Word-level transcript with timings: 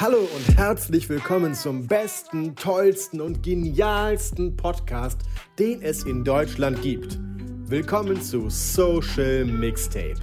Hallo 0.00 0.16
und 0.34 0.56
herzlich 0.56 1.10
willkommen 1.10 1.52
zum 1.52 1.86
besten, 1.86 2.56
tollsten 2.56 3.20
und 3.20 3.42
genialsten 3.42 4.56
Podcast, 4.56 5.20
den 5.58 5.82
es 5.82 6.04
in 6.04 6.24
Deutschland 6.24 6.80
gibt. 6.80 7.18
Willkommen 7.66 8.22
zu 8.22 8.48
Social 8.48 9.44
Mixtape. 9.44 10.14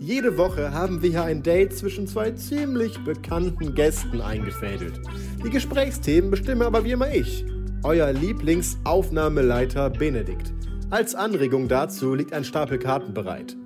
Jede 0.00 0.36
Woche 0.36 0.72
haben 0.72 1.00
wir 1.00 1.10
hier 1.10 1.22
ein 1.22 1.44
Date 1.44 1.72
zwischen 1.72 2.08
zwei 2.08 2.32
ziemlich 2.32 2.98
bekannten 3.04 3.72
Gästen 3.76 4.20
eingefädelt. 4.20 5.00
Die 5.44 5.50
Gesprächsthemen 5.50 6.32
bestimme 6.32 6.66
aber 6.66 6.82
wie 6.82 6.90
immer 6.90 7.14
ich, 7.14 7.44
euer 7.84 8.12
Lieblingsaufnahmeleiter 8.12 9.90
Benedikt. 9.90 10.52
Als 10.90 11.14
Anregung 11.14 11.68
dazu 11.68 12.16
liegt 12.16 12.32
ein 12.32 12.42
Stapel 12.42 12.80
Karten 12.80 13.14
bereit. 13.14 13.56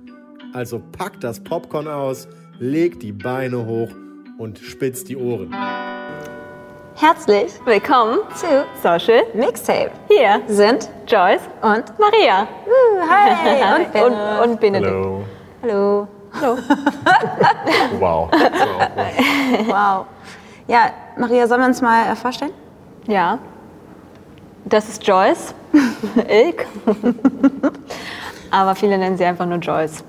Also 0.53 0.79
packt 0.91 1.23
das 1.23 1.43
Popcorn 1.43 1.87
aus, 1.87 2.27
legt 2.59 3.01
die 3.01 3.13
Beine 3.13 3.65
hoch 3.65 3.89
und 4.37 4.59
spitzt 4.59 5.09
die 5.09 5.17
Ohren. 5.17 5.55
Herzlich 6.95 7.53
willkommen 7.65 8.19
zu 8.35 8.65
Social 8.81 9.23
Mixtape. 9.33 9.91
Hier 10.07 10.41
sind 10.47 10.89
Joyce 11.07 11.41
und 11.61 11.83
Maria. 11.99 12.47
Uh, 12.65 13.09
hi. 13.09 13.85
und, 14.03 14.13
und, 14.13 14.49
und 14.49 14.59
Benedikt. 14.59 14.91
Hallo. 14.91 15.23
Hallo. 15.61 16.07
Hallo. 16.41 16.57
Wow. 17.99 18.29
wow. 19.67 20.05
Ja, 20.67 20.91
Maria, 21.17 21.47
sollen 21.47 21.61
wir 21.61 21.67
uns 21.67 21.81
mal 21.81 22.11
äh, 22.11 22.15
vorstellen? 22.15 22.51
Ja. 23.07 23.39
Das 24.65 24.89
ist 24.89 25.05
Joyce. 25.05 25.53
Ilk. 26.27 26.65
Aber 28.51 28.75
viele 28.75 28.97
nennen 28.97 29.17
sie 29.17 29.25
einfach 29.25 29.45
nur 29.45 29.59
Joyce. 29.59 30.03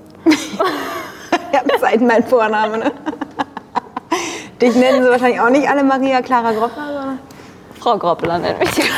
ja, 1.52 1.60
seit 1.78 2.00
mein 2.00 2.24
Vorname. 2.24 2.78
Ne? 2.78 2.92
Dich 4.60 4.74
nennen 4.74 5.02
sie 5.02 5.10
wahrscheinlich 5.10 5.40
auch 5.40 5.50
nicht 5.50 5.68
alle 5.68 5.84
Maria 5.84 6.22
Clara 6.22 6.52
Groppler, 6.52 6.86
sondern 6.86 7.18
Frau 7.78 7.98
Groppler 7.98 8.38
nennt 8.38 8.58
mich 8.58 8.70
die 8.70 8.82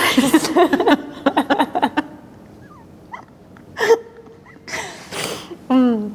Hm. 5.69 6.15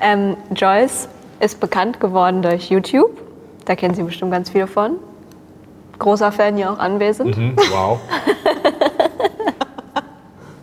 ähm, 0.00 0.36
Joyce 0.54 1.08
ist 1.38 1.60
bekannt 1.60 2.00
geworden 2.00 2.42
durch 2.42 2.70
YouTube. 2.70 3.20
Da 3.66 3.76
kennen 3.76 3.94
Sie 3.94 4.02
bestimmt 4.02 4.32
ganz 4.32 4.50
viele 4.50 4.66
von. 4.66 4.96
Großer 5.98 6.32
Fan 6.32 6.56
hier 6.56 6.72
auch 6.72 6.78
anwesend. 6.78 7.36
Mhm, 7.36 7.54
wow. 7.70 8.00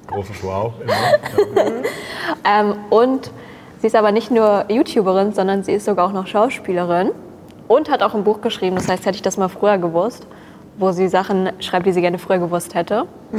Großes 0.07 0.43
Wow. 0.43 0.73
Immer. 0.81 0.93
Ja. 0.93 1.71
Ähm, 2.43 2.75
und 2.89 3.31
sie 3.79 3.87
ist 3.87 3.95
aber 3.95 4.11
nicht 4.11 4.31
nur 4.31 4.65
YouTuberin, 4.69 5.33
sondern 5.33 5.63
sie 5.63 5.73
ist 5.73 5.85
sogar 5.85 6.07
auch 6.07 6.13
noch 6.13 6.27
Schauspielerin 6.27 7.11
und 7.67 7.89
hat 7.89 8.01
auch 8.03 8.13
ein 8.15 8.23
Buch 8.23 8.41
geschrieben. 8.41 8.75
Das 8.75 8.87
heißt, 8.87 9.05
hätte 9.05 9.15
ich 9.15 9.21
das 9.21 9.37
mal 9.37 9.49
früher 9.49 9.77
gewusst, 9.77 10.27
wo 10.77 10.91
sie 10.91 11.07
Sachen 11.07 11.51
schreibt, 11.59 11.85
die 11.85 11.91
sie 11.91 12.01
gerne 12.01 12.17
früher 12.19 12.37
gewusst 12.39 12.73
hätte. 12.75 13.07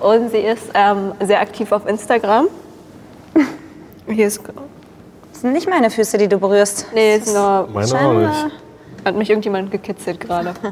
und 0.00 0.30
sie 0.30 0.38
ist 0.38 0.70
ähm, 0.74 1.12
sehr 1.20 1.40
aktiv 1.40 1.70
auf 1.72 1.86
Instagram. 1.86 2.48
Hier 4.08 4.26
ist, 4.26 4.42
das 5.32 5.40
sind 5.42 5.52
nicht 5.52 5.68
meine 5.68 5.90
Füße, 5.90 6.18
die 6.18 6.28
du 6.28 6.38
berührst. 6.38 6.86
nee, 6.92 7.16
ist 7.16 7.32
nur, 7.32 7.68
Meine 7.72 8.00
auch 8.00 8.12
nicht. 8.12 8.46
hat 9.04 9.14
mich 9.14 9.30
irgendjemand 9.30 9.70
gekitzelt 9.70 10.20
gerade. 10.20 10.54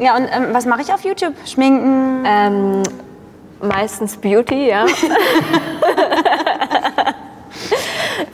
Ja, 0.00 0.16
und 0.16 0.24
ähm, 0.24 0.46
was 0.52 0.64
mache 0.64 0.80
ich 0.80 0.90
auf 0.92 1.04
YouTube? 1.04 1.34
Schminken? 1.44 2.24
Ähm, 2.26 2.82
meistens 3.60 4.16
Beauty, 4.16 4.70
ja. 4.70 4.86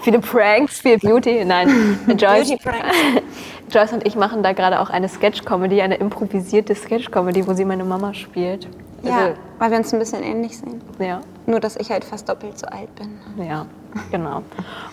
Viele 0.07 0.21
Pranks, 0.21 0.83
viel 0.83 0.99
Beauty. 0.99 1.45
Nein, 1.45 1.99
Joyce, 2.17 2.55
Joyce 3.73 3.93
und 3.93 4.07
ich 4.07 4.15
machen 4.15 4.45
da 4.45 4.53
gerade 4.53 4.79
auch 4.79 4.89
eine 4.89 5.09
Sketch-Comedy, 5.09 5.83
eine 5.83 5.97
improvisierte 5.97 6.77
Sketch-Comedy, 6.77 7.45
wo 7.49 7.55
sie 7.55 7.65
meine 7.65 7.83
Mama 7.83 8.15
spielt. 8.15 8.69
Ja, 9.03 9.31
weil 9.59 9.73
wir 9.73 9.79
uns 9.79 9.93
ein 9.93 9.99
bisschen 9.99 10.23
ähnlich 10.23 10.59
sehen. 10.59 10.81
Also, 10.93 11.03
ja, 11.03 11.21
Nur, 11.47 11.59
dass 11.59 11.75
ich 11.75 11.91
halt 11.91 12.05
fast 12.05 12.29
doppelt 12.29 12.57
so 12.57 12.69
alt 12.69 12.89
bin. 12.95 13.19
ja, 13.45 13.67
genau. 14.13 14.43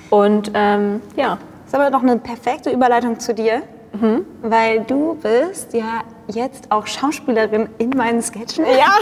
Und 0.09 0.50
ähm, 0.56 1.00
ja, 1.16 1.38
ist 1.63 1.75
aber 1.75 1.91
doch 1.91 2.02
eine 2.02 2.18
perfekte 2.18 2.72
Überleitung 2.72 3.19
zu 3.19 3.35
dir, 3.35 3.62
Mhm. 3.93 4.25
weil 4.41 4.81
du 4.81 5.15
bist 5.21 5.73
ja 5.73 6.01
jetzt 6.27 6.71
auch 6.71 6.87
Schauspielerin 6.87 7.69
in 7.77 7.91
meinen 7.91 8.21
Sketchen. 8.23 8.65
Ja. 8.65 8.95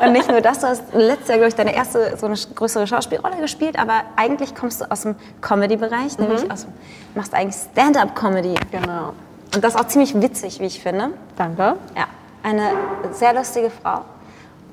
Und 0.06 0.12
nicht 0.12 0.28
nur 0.30 0.42
das, 0.42 0.60
du 0.60 0.66
hast 0.66 0.82
letztes 0.92 1.28
Jahr, 1.28 1.38
glaube 1.38 1.48
ich, 1.48 1.54
deine 1.54 1.74
erste 1.74 2.16
so 2.18 2.26
eine 2.26 2.36
größere 2.54 2.86
Schauspielrolle 2.86 3.36
gespielt, 3.36 3.78
aber 3.78 4.02
eigentlich 4.16 4.54
kommst 4.54 4.82
du 4.82 4.90
aus 4.90 5.02
dem 5.02 5.14
Comedy-Bereich, 5.40 6.18
nämlich 6.18 6.50
aus, 6.50 6.66
machst 7.14 7.32
eigentlich 7.34 7.56
Stand-up-Comedy. 7.72 8.54
genau. 8.70 9.14
Und 9.54 9.64
das 9.64 9.74
auch 9.76 9.86
ziemlich 9.86 10.20
witzig, 10.20 10.60
wie 10.60 10.66
ich 10.66 10.80
finde. 10.80 11.10
Danke. 11.36 11.76
Ja, 11.96 12.06
eine 12.42 12.70
sehr 13.12 13.32
lustige 13.34 13.70
Frau. 13.70 14.02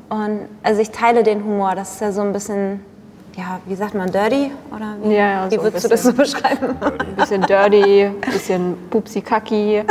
Und 0.09 0.47
also 0.63 0.81
ich 0.81 0.91
teile 0.91 1.23
den 1.23 1.43
Humor, 1.43 1.75
das 1.75 1.93
ist 1.93 2.01
ja 2.01 2.11
so 2.11 2.21
ein 2.21 2.33
bisschen, 2.33 2.83
ja, 3.39 3.59
wie 3.65 3.75
sagt 3.75 3.93
man, 3.93 4.11
dirty? 4.11 4.51
Oder 4.75 4.95
wie, 5.01 5.13
Ja, 5.15 5.31
ja, 5.45 5.51
wie 5.51 5.55
so 5.55 5.63
würdest 5.63 5.85
du 5.85 5.89
das 5.89 6.03
so 6.03 6.13
beschreiben? 6.13 6.75
Ein 6.81 7.15
bisschen 7.15 7.41
dirty, 7.43 8.05
ein 8.05 8.19
bisschen 8.19 8.77
pupsi-kacki. 8.89 9.77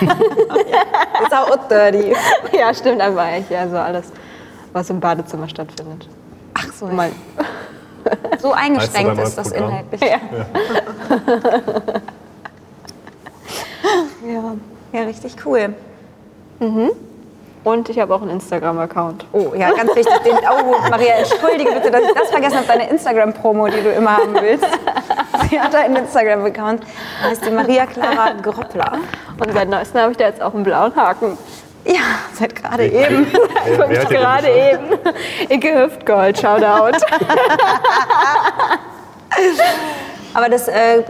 ist 0.00 1.32
auch 1.32 1.68
dirty. 1.68 2.14
ja, 2.52 2.72
stimmt 2.72 3.00
aber 3.00 3.22
eigentlich. 3.22 3.50
Ja, 3.50 3.68
so 3.68 3.76
alles, 3.76 4.12
was 4.72 4.88
im 4.90 5.00
Badezimmer 5.00 5.48
stattfindet. 5.48 6.08
Ach 6.54 6.72
so, 6.72 6.86
Mal, 6.86 7.10
so 8.38 8.52
eingeschränkt 8.52 9.18
ist 9.18 9.36
das 9.36 9.50
neues 9.50 9.60
inhaltlich. 9.60 10.00
Ja. 14.26 14.54
ja, 14.92 15.02
richtig 15.04 15.36
cool. 15.46 15.74
Und 17.68 17.88
ich 17.88 17.98
habe 17.98 18.14
auch 18.14 18.22
einen 18.22 18.32
Instagram-Account. 18.32 19.26
Oh, 19.32 19.52
ja, 19.56 19.70
ganz 19.72 19.94
wichtig. 19.94 20.18
Den, 20.24 20.36
oh, 20.36 20.76
Maria, 20.90 21.14
entschuldige 21.14 21.70
bitte, 21.72 21.90
dass 21.90 22.02
ich 22.02 22.14
das 22.14 22.30
vergessen 22.30 22.58
habe, 22.58 22.66
deine 22.66 22.90
Instagram-Promo, 22.90 23.68
die 23.68 23.82
du 23.82 23.92
immer 23.92 24.16
haben 24.16 24.34
willst. 24.34 24.66
Sie 25.50 25.60
hat 25.60 25.74
einen 25.74 25.96
Instagram-Account, 25.96 26.82
heißt 27.22 27.46
die 27.46 27.50
Maria 27.50 27.86
Clara 27.86 28.32
Groppler. 28.42 28.98
Und 29.38 29.52
seit 29.52 29.68
neuestem 29.68 30.00
habe 30.00 30.12
ich 30.12 30.18
da 30.18 30.24
jetzt 30.24 30.42
auch 30.42 30.54
einen 30.54 30.64
blauen 30.64 30.94
Haken. 30.96 31.38
Ja, 31.84 32.00
seit 32.34 32.54
gerade 32.54 32.86
eben. 32.86 33.26
Wer, 33.64 34.04
Gerade 34.06 34.48
eben. 34.48 34.98
Icke 35.48 35.84
Hüftgold, 35.84 36.38
Shoutout. 36.38 36.98
Aber 40.38 40.48
das 40.48 40.68
äh, 40.68 41.02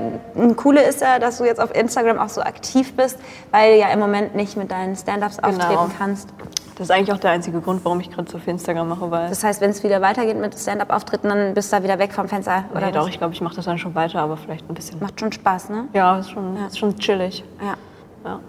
Coole 0.56 0.82
ist 0.82 1.02
ja, 1.02 1.18
dass 1.18 1.36
du 1.36 1.44
jetzt 1.44 1.60
auf 1.60 1.74
Instagram 1.74 2.18
auch 2.18 2.30
so 2.30 2.40
aktiv 2.40 2.96
bist, 2.96 3.18
weil 3.50 3.74
du 3.74 3.78
ja 3.80 3.88
im 3.88 3.98
Moment 3.98 4.34
nicht 4.34 4.56
mit 4.56 4.70
deinen 4.70 4.96
Stand-Ups 4.96 5.38
auftreten 5.40 5.92
kannst. 5.98 6.30
Das 6.76 6.88
ist 6.88 6.90
eigentlich 6.90 7.12
auch 7.12 7.20
der 7.20 7.32
einzige 7.32 7.60
Grund, 7.60 7.84
warum 7.84 8.00
ich 8.00 8.10
gerade 8.10 8.30
so 8.30 8.38
viel 8.38 8.54
Instagram 8.54 8.88
mache, 8.88 9.10
weil. 9.10 9.28
Das 9.28 9.44
heißt, 9.44 9.60
wenn 9.60 9.68
es 9.68 9.84
wieder 9.84 10.00
weitergeht 10.00 10.38
mit 10.38 10.58
Stand-Up-Auftritten, 10.58 11.28
dann 11.28 11.52
bist 11.52 11.70
du 11.70 11.76
da 11.76 11.82
wieder 11.82 11.98
weg 11.98 12.14
vom 12.14 12.26
Fenster, 12.26 12.64
oder? 12.70 12.86
nee, 12.86 12.92
doch, 12.92 13.02
was? 13.02 13.08
ich 13.08 13.18
glaube, 13.18 13.34
ich 13.34 13.42
mache 13.42 13.56
das 13.56 13.66
dann 13.66 13.76
schon 13.76 13.94
weiter, 13.94 14.20
aber 14.20 14.38
vielleicht 14.38 14.66
ein 14.66 14.74
bisschen. 14.74 14.98
Macht 14.98 15.20
schon 15.20 15.30
Spaß, 15.30 15.68
ne? 15.68 15.88
Ja, 15.92 16.20
ist 16.20 16.30
schon, 16.30 16.56
ist 16.66 16.78
schon 16.78 16.96
chillig. 16.96 17.44
Ja. 17.60 17.74
Ja. 18.24 18.40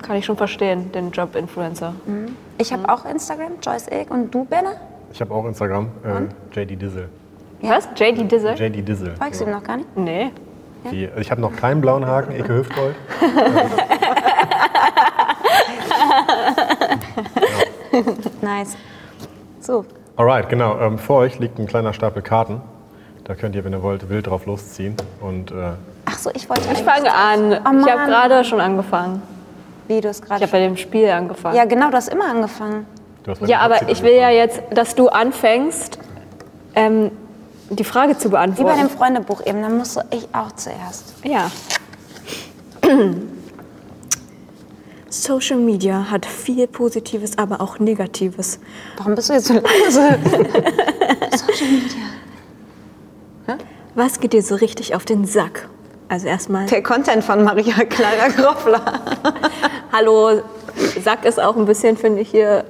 Kann 0.00 0.16
ich 0.16 0.24
schon 0.24 0.38
verstehen, 0.38 0.90
den 0.92 1.10
Job 1.10 1.36
Influencer. 1.36 1.92
Ich 2.56 2.72
habe 2.72 2.88
auch 2.88 3.04
Instagram, 3.04 3.58
Joyce 3.60 3.88
Ilk. 3.88 4.10
Und 4.10 4.34
du, 4.34 4.46
Benne? 4.46 4.76
Ich 5.12 5.20
habe 5.20 5.34
auch 5.34 5.44
Instagram, 5.44 5.88
äh, 6.02 6.58
JD 6.58 6.80
Dizzle. 6.80 7.10
Was? 7.68 7.88
JD 7.96 8.30
Dizzle? 8.30 8.54
JD 8.54 8.86
Dizzle. 8.86 9.14
Folgst 9.16 9.40
du 9.40 9.44
ihm 9.44 9.50
noch 9.50 9.62
gar 9.62 9.76
nicht? 9.78 9.96
Nee. 9.96 10.30
Die, 10.90 11.08
ich 11.18 11.30
habe 11.30 11.40
noch 11.40 11.56
keinen 11.56 11.80
blauen 11.80 12.06
Haken, 12.06 12.32
Ecke 12.32 12.54
Hüftgold. 12.54 12.94
Nice. 18.42 18.76
So, 19.60 19.84
Alright, 20.16 20.48
genau. 20.48 20.78
Ähm, 20.80 20.98
vor 20.98 21.18
euch 21.18 21.38
liegt 21.40 21.58
ein 21.58 21.66
kleiner 21.66 21.92
Stapel 21.92 22.22
Karten. 22.22 22.60
Da 23.24 23.34
könnt 23.34 23.56
ihr, 23.56 23.64
wenn 23.64 23.72
ihr 23.72 23.82
wollt, 23.82 24.08
wild 24.08 24.28
drauf 24.28 24.46
losziehen. 24.46 24.96
Und 25.20 25.50
äh, 25.50 25.72
ach 26.04 26.18
so, 26.18 26.30
ich 26.34 26.48
wollte 26.48 26.62
Ich 26.72 26.82
fange 26.82 27.12
an. 27.12 27.52
ich 27.52 27.90
habe 27.90 28.06
gerade 28.06 28.44
schon 28.44 28.60
angefangen. 28.60 29.22
Wie, 29.88 30.00
du 30.00 30.08
hast 30.08 30.20
Ich 30.20 30.28
gerade... 30.28 30.42
habe 30.42 30.52
bei 30.52 30.60
dem 30.60 30.76
Spiel 30.76 31.08
angefangen. 31.08 31.56
Ja, 31.56 31.64
genau, 31.64 31.90
du 31.90 31.96
hast 31.96 32.08
immer 32.08 32.28
angefangen. 32.28 32.86
Du 33.24 33.32
hast 33.32 33.40
Ja, 33.48 33.60
aber 33.60 33.74
Katze 33.76 33.90
ich 33.90 34.02
will 34.02 34.14
ja 34.14 34.30
jetzt, 34.30 34.62
dass 34.70 34.94
du 34.94 35.08
anfängst, 35.08 35.98
ähm, 36.76 37.10
die 37.74 37.84
Frage 37.84 38.16
zu 38.16 38.28
Wie 38.28 38.32
bei 38.32 38.38
beantworten. 38.46 38.78
dem 38.80 38.90
Freundebuch 38.90 39.44
eben, 39.46 39.62
dann 39.62 39.76
musst 39.78 39.96
du 39.96 40.00
ich 40.10 40.28
auch 40.32 40.52
zuerst. 40.52 41.14
Ja. 41.24 41.50
Social 45.08 45.58
Media 45.58 46.10
hat 46.10 46.26
viel 46.26 46.66
Positives, 46.66 47.38
aber 47.38 47.60
auch 47.60 47.78
Negatives. 47.78 48.58
Warum 48.96 49.14
bist 49.14 49.28
du 49.28 49.34
jetzt 49.34 49.46
so 49.46 49.54
leise? 49.54 50.18
Was 53.94 54.18
geht 54.18 54.32
dir 54.32 54.42
so 54.42 54.56
richtig 54.56 54.96
auf 54.96 55.04
den 55.04 55.24
Sack? 55.24 55.68
Also 56.08 56.26
erstmal, 56.26 56.66
Der 56.66 56.82
Content 56.82 57.22
von 57.22 57.44
Maria 57.44 57.84
Clara 57.84 58.28
Groffler. 58.28 58.82
hallo, 59.92 60.42
Sack 61.02 61.24
ist 61.24 61.40
auch 61.40 61.56
ein 61.56 61.64
bisschen, 61.64 61.96
finde 61.96 62.20
ich, 62.20 62.30
hier, 62.30 62.64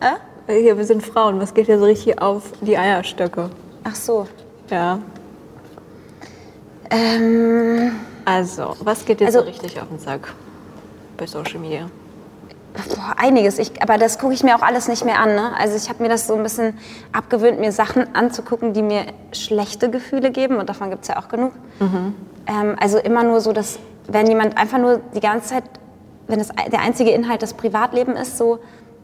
äh? 0.00 0.60
hier, 0.60 0.76
wir 0.76 0.84
sind 0.84 1.04
Frauen, 1.04 1.40
was 1.40 1.54
geht 1.54 1.68
dir 1.68 1.78
so 1.78 1.84
richtig 1.84 2.20
auf 2.20 2.42
die 2.60 2.76
Eierstöcke? 2.76 3.50
Ach 3.84 3.94
so. 3.94 4.26
Ja. 4.70 4.98
Ähm, 6.90 7.92
Also, 8.24 8.76
was 8.80 9.04
geht 9.04 9.20
dir 9.20 9.26
Also- 9.26 9.40
so 9.40 9.46
richtig 9.46 9.80
auf 9.80 9.88
den 9.88 9.98
Sack 9.98 10.32
bei 11.16 11.26
Social 11.26 11.58
Media? 11.58 11.86
boah, 12.94 13.14
einiges. 13.16 13.58
Ich, 13.58 13.82
aber 13.82 13.98
das 13.98 14.18
gucke 14.18 14.32
ich 14.32 14.44
mir 14.44 14.54
auch 14.54 14.62
alles 14.62 14.86
nicht 14.88 15.04
mehr 15.04 15.18
an. 15.18 15.34
Ne? 15.34 15.50
Also 15.58 15.76
ich 15.76 15.88
habe 15.88 16.02
mir 16.02 16.08
das 16.08 16.28
so 16.28 16.34
ein 16.34 16.42
bisschen 16.44 16.78
abgewöhnt, 17.12 17.58
mir 17.58 17.72
Sachen 17.72 18.14
anzugucken, 18.14 18.72
die 18.74 18.82
mir 18.82 19.06
schlechte 19.32 19.90
Gefühle 19.90 20.30
geben. 20.30 20.56
Und 20.56 20.68
davon 20.68 20.88
gibt 20.90 21.02
es 21.02 21.08
ja 21.08 21.18
auch 21.18 21.28
genug. 21.28 21.52
Ähm, 21.80 22.76
also 22.80 22.98
immer 22.98 23.24
nur 23.24 23.40
so, 23.40 23.52
dass 23.52 23.78
wenn 24.06 24.26
jemand 24.28 24.56
einfach 24.56 24.78
nur 24.78 25.00
die 25.14 25.20
ganze 25.20 25.48
Zeit, 25.48 25.64
wenn 26.28 26.38
das 26.38 26.48
der 26.70 26.80
einzige 26.80 27.10
Inhalt 27.10 27.42
das 27.42 27.54
Privatleben 27.54 28.14
ist, 28.16 28.38
so, 28.38 28.60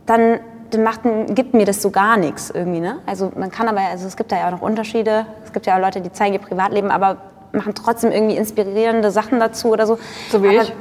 dann, 0.06 0.38
dann 0.70 0.82
macht, 0.82 1.00
gibt 1.28 1.54
mir 1.54 1.64
das 1.64 1.82
so 1.82 1.90
gar 1.90 2.16
nichts 2.16 2.50
irgendwie. 2.50 2.80
Ne? 2.80 2.98
Also 3.06 3.32
man 3.36 3.50
kann 3.50 3.68
aber, 3.68 3.80
also 3.80 4.06
es 4.06 4.16
gibt 4.16 4.32
da 4.32 4.38
ja 4.38 4.46
auch 4.46 4.52
noch 4.52 4.62
Unterschiede. 4.62 5.26
Es 5.44 5.52
gibt 5.52 5.66
ja 5.66 5.76
auch 5.76 5.80
Leute, 5.80 6.00
die 6.00 6.12
zeigen 6.12 6.34
ihr 6.34 6.40
Privatleben, 6.40 6.90
aber 6.90 7.18
machen 7.52 7.74
trotzdem 7.74 8.12
irgendwie 8.12 8.36
inspirierende 8.36 9.10
Sachen 9.10 9.40
dazu 9.40 9.68
oder 9.68 9.86
so. 9.86 9.98
So 10.30 10.42
wie 10.42 10.48
aber, 10.48 10.62
ich. 10.62 10.72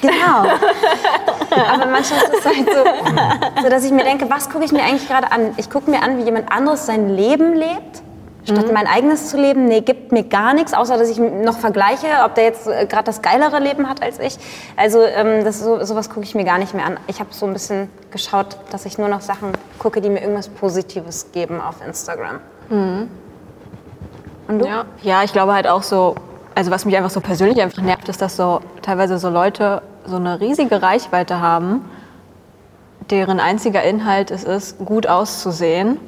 Genau. 0.00 0.44
Aber 1.50 1.86
manchmal 1.86 2.22
ist 2.22 2.34
es 2.38 2.44
halt 2.44 2.66
so, 2.66 3.62
so, 3.62 3.68
dass 3.68 3.84
ich 3.84 3.90
mir 3.90 4.04
denke, 4.04 4.30
was 4.30 4.48
gucke 4.50 4.64
ich 4.64 4.72
mir 4.72 4.82
eigentlich 4.82 5.08
gerade 5.08 5.30
an? 5.30 5.52
Ich 5.56 5.68
gucke 5.68 5.90
mir 5.90 6.02
an, 6.02 6.18
wie 6.18 6.22
jemand 6.22 6.50
anderes 6.50 6.86
sein 6.86 7.08
Leben 7.08 7.54
lebt, 7.54 8.02
statt 8.50 8.72
mein 8.72 8.86
eigenes 8.86 9.28
zu 9.28 9.36
leben. 9.36 9.66
Nee, 9.66 9.80
gibt 9.80 10.12
mir 10.12 10.24
gar 10.24 10.54
nichts, 10.54 10.74
außer 10.74 10.98
dass 10.98 11.08
ich 11.08 11.18
noch 11.18 11.58
vergleiche, 11.58 12.06
ob 12.24 12.34
der 12.34 12.44
jetzt 12.44 12.66
äh, 12.66 12.86
gerade 12.86 13.04
das 13.04 13.22
geilere 13.22 13.58
Leben 13.58 13.88
hat 13.88 14.02
als 14.02 14.18
ich. 14.18 14.38
Also 14.76 15.02
ähm, 15.02 15.44
das, 15.44 15.60
so, 15.60 15.82
sowas 15.84 16.08
gucke 16.08 16.24
ich 16.24 16.34
mir 16.34 16.44
gar 16.44 16.58
nicht 16.58 16.74
mehr 16.74 16.86
an. 16.86 16.98
Ich 17.06 17.20
habe 17.20 17.30
so 17.32 17.46
ein 17.46 17.52
bisschen 17.52 17.88
geschaut, 18.10 18.58
dass 18.70 18.86
ich 18.86 18.98
nur 18.98 19.08
noch 19.08 19.20
Sachen 19.20 19.52
gucke, 19.78 20.00
die 20.00 20.10
mir 20.10 20.20
irgendwas 20.20 20.48
Positives 20.48 21.32
geben 21.32 21.60
auf 21.60 21.76
Instagram. 21.86 22.40
Und 24.48 24.58
du? 24.58 24.66
Ja. 24.66 24.84
ja, 25.02 25.22
ich 25.22 25.32
glaube 25.32 25.54
halt 25.54 25.66
auch 25.66 25.82
so, 25.82 26.14
also 26.54 26.70
was 26.70 26.84
mich 26.84 26.96
einfach 26.96 27.10
so 27.10 27.20
persönlich 27.20 27.60
einfach 27.60 27.82
nervt, 27.82 28.08
ist, 28.08 28.20
dass 28.20 28.36
so 28.36 28.60
teilweise 28.82 29.18
so 29.18 29.28
Leute 29.28 29.82
so 30.04 30.16
eine 30.16 30.40
riesige 30.40 30.82
Reichweite 30.82 31.40
haben, 31.40 31.88
deren 33.10 33.40
einziger 33.40 33.82
Inhalt 33.82 34.30
es 34.30 34.44
ist, 34.44 34.78
gut 34.78 35.06
auszusehen 35.06 35.98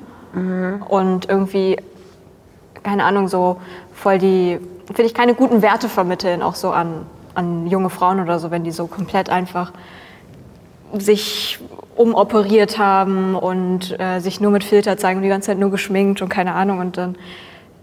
und 0.89 1.29
irgendwie, 1.29 1.77
keine 2.82 3.05
Ahnung, 3.05 3.29
so 3.29 3.61
voll 3.94 4.19
die, 4.19 4.58
finde 4.87 5.02
ich, 5.05 5.14
keine 5.14 5.34
guten 5.34 5.62
Werte 5.62 5.88
vermitteln, 5.88 6.43
auch 6.43 6.55
so 6.55 6.70
an, 6.70 7.06
an 7.34 7.67
junge 7.67 7.90
Frauen 7.90 8.20
oder 8.20 8.38
so, 8.38 8.50
wenn 8.50 8.64
die 8.64 8.73
so 8.73 8.87
komplett 8.87 9.31
einfach 9.31 9.73
sich 10.99 11.58
umoperiert 11.96 12.79
haben 12.79 13.34
und 13.34 13.99
äh, 13.99 14.20
sich 14.20 14.40
nur 14.40 14.50
mit 14.50 14.64
Filter 14.64 14.96
zeigen 14.96 15.19
und 15.19 15.23
die 15.23 15.29
ganze 15.29 15.46
Zeit 15.46 15.58
nur 15.58 15.70
geschminkt 15.70 16.23
und 16.23 16.29
keine 16.29 16.55
Ahnung 16.55 16.79
und 16.81 16.96
dann 16.96 17.17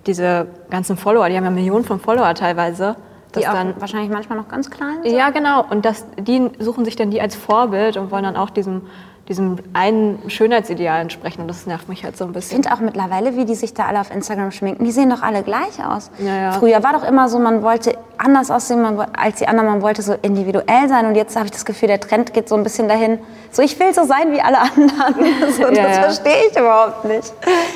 diese 0.05 0.47
ganzen 0.69 0.97
Follower, 0.97 1.27
die 1.29 1.35
haben 1.35 1.43
ja 1.43 1.49
Millionen 1.49 1.85
von 1.85 1.99
Follower 1.99 2.33
teilweise, 2.33 2.95
Die 3.35 3.47
auch 3.47 3.53
dann 3.53 3.79
wahrscheinlich 3.79 4.09
manchmal 4.11 4.37
noch 4.37 4.47
ganz 4.47 4.69
klein 4.69 5.03
sind. 5.03 5.15
ja 5.15 5.29
genau 5.29 5.65
und 5.69 5.85
das 5.85 6.05
die 6.17 6.49
suchen 6.59 6.85
sich 6.85 6.95
dann 6.95 7.11
die 7.11 7.21
als 7.21 7.35
Vorbild 7.35 7.97
und 7.97 8.11
wollen 8.11 8.23
dann 8.23 8.35
auch 8.35 8.49
diesem 8.49 8.83
diesem 9.29 9.57
einen 9.73 10.19
Schönheitsideal 10.29 11.01
entsprechen 11.01 11.41
und 11.41 11.47
das 11.47 11.65
nervt 11.67 11.87
mich 11.87 12.03
halt 12.03 12.17
so 12.17 12.25
ein 12.25 12.31
Ich 12.31 12.33
bisschen. 12.33 12.63
finde 12.63 12.73
auch 12.75 12.79
mittlerweile, 12.79 13.37
wie 13.37 13.45
die 13.45 13.53
sich 13.55 13.73
da 13.75 13.85
alle 13.85 14.01
auf 14.01 14.11
Instagram 14.13 14.51
schminken, 14.51 14.83
die 14.83 14.91
sehen 14.91 15.09
doch 15.09 15.21
alle 15.21 15.43
gleich 15.43 15.85
aus. 15.85 16.09
Ja, 16.17 16.35
ja. 16.35 16.51
Früher 16.53 16.83
war 16.83 16.93
doch 16.93 17.03
immer 17.07 17.29
so, 17.29 17.37
man 17.39 17.61
wollte 17.61 17.95
anders 18.17 18.49
aussehen 18.51 18.81
man, 18.81 18.99
als 18.99 19.37
die 19.37 19.47
anderen, 19.47 19.69
man 19.69 19.81
wollte 19.81 20.01
so 20.01 20.15
individuell 20.21 20.89
sein 20.89 21.05
und 21.05 21.15
jetzt 21.15 21.35
habe 21.35 21.45
ich 21.45 21.51
das 21.51 21.63
Gefühl, 21.63 21.87
der 21.87 21.99
Trend 21.99 22.33
geht 22.33 22.49
so 22.49 22.55
ein 22.55 22.63
bisschen 22.63 22.87
dahin, 22.89 23.19
so 23.51 23.61
ich 23.61 23.79
will 23.79 23.93
so 23.93 24.03
sein 24.03 24.31
wie 24.31 24.41
alle 24.41 24.59
anderen. 24.59 24.89
So, 25.53 25.61
Ja, 25.63 25.69
das 25.69 25.95
ja. 25.95 26.01
verstehe 26.03 26.47
ich 26.51 26.57
überhaupt 26.57 27.05
nicht. 27.05 27.31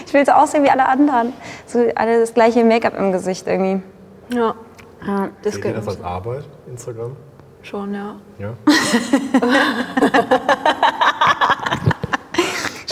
Ich 0.07 0.13
will 0.13 0.25
so 0.25 0.31
aussehen 0.33 0.63
wie 0.63 0.69
alle 0.69 0.87
anderen. 0.87 1.33
So 1.67 1.79
alle 1.95 2.19
das 2.19 2.33
gleiche 2.33 2.63
Make-up 2.65 2.97
im 2.97 3.11
Gesicht 3.11 3.47
irgendwie. 3.47 3.81
Ja, 4.29 4.55
Ja. 5.05 5.29
das 5.43 5.61
geht 5.61 5.77
das 5.77 5.87
als 5.87 6.03
Arbeit, 6.03 6.45
Instagram? 6.67 7.15
schon, 7.61 7.93
ja. 7.93 8.15
Ja. 8.39 8.49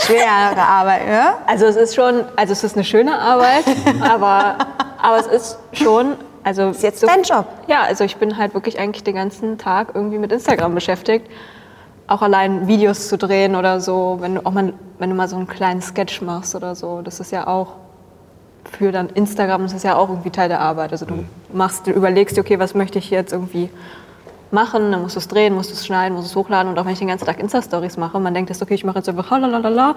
Schwere 0.06 0.60
Arbeit, 0.60 1.02
ja? 1.08 1.38
Also 1.46 1.66
es 1.66 1.76
ist 1.76 1.94
schon, 1.94 2.24
also 2.36 2.52
es 2.52 2.64
ist 2.64 2.76
eine 2.76 2.84
schöne 2.84 3.18
Arbeit, 3.18 3.64
aber, 4.02 4.56
aber 5.00 5.18
es 5.18 5.26
ist 5.26 5.58
schon, 5.72 6.16
also 6.44 6.70
Ist 6.70 6.82
jetzt 6.82 7.02
dein 7.02 7.22
Job. 7.22 7.46
Ja, 7.68 7.82
also 7.82 8.04
ich 8.04 8.16
bin 8.16 8.36
halt 8.36 8.54
wirklich 8.54 8.78
eigentlich 8.78 9.04
den 9.04 9.14
ganzen 9.14 9.58
Tag 9.58 9.92
irgendwie 9.94 10.18
mit 10.18 10.32
Instagram 10.32 10.74
beschäftigt. 10.74 11.30
Auch 12.08 12.20
allein 12.20 12.66
Videos 12.66 13.08
zu 13.08 13.16
drehen 13.16 13.54
oder 13.54 13.80
so, 13.80 14.18
wenn 14.20 14.34
du 14.34 14.46
auch 14.46 14.50
mal, 14.50 14.74
wenn 14.98 15.10
du 15.10 15.16
mal 15.16 15.28
so 15.28 15.36
einen 15.36 15.46
kleinen 15.46 15.80
Sketch 15.80 16.20
machst 16.20 16.54
oder 16.54 16.74
so, 16.74 17.00
das 17.02 17.20
ist 17.20 17.30
ja 17.30 17.46
auch 17.46 17.74
für 18.64 18.90
dann 18.92 19.08
Instagram, 19.10 19.62
das 19.62 19.72
ist 19.72 19.84
ja 19.84 19.96
auch 19.96 20.08
irgendwie 20.08 20.30
Teil 20.30 20.48
der 20.48 20.60
Arbeit. 20.60 20.92
Also 20.92 21.06
du 21.06 21.24
machst, 21.52 21.86
du 21.86 21.92
überlegst 21.92 22.36
dir, 22.36 22.40
okay, 22.40 22.58
was 22.58 22.74
möchte 22.74 22.98
ich 22.98 23.10
jetzt 23.10 23.32
irgendwie 23.32 23.70
machen, 24.52 24.92
dann 24.92 25.02
musst 25.02 25.16
du 25.16 25.20
es 25.20 25.28
drehen, 25.28 25.54
musst 25.54 25.70
du 25.70 25.74
es 25.74 25.86
schneiden, 25.86 26.14
musst 26.14 26.28
du 26.28 26.30
es 26.30 26.36
hochladen 26.44 26.70
und 26.70 26.78
auch 26.78 26.84
wenn 26.84 26.92
ich 26.92 26.98
den 26.98 27.08
ganzen 27.08 27.26
Tag 27.26 27.38
Insta-Stories 27.38 27.96
mache, 27.96 28.18
man 28.20 28.34
denkt, 28.34 28.50
jetzt, 28.50 28.62
okay, 28.62 28.74
ich 28.74 28.84
mache 28.84 28.98
jetzt 28.98 29.08
einfach 29.08 29.30
lalalala, 29.30 29.94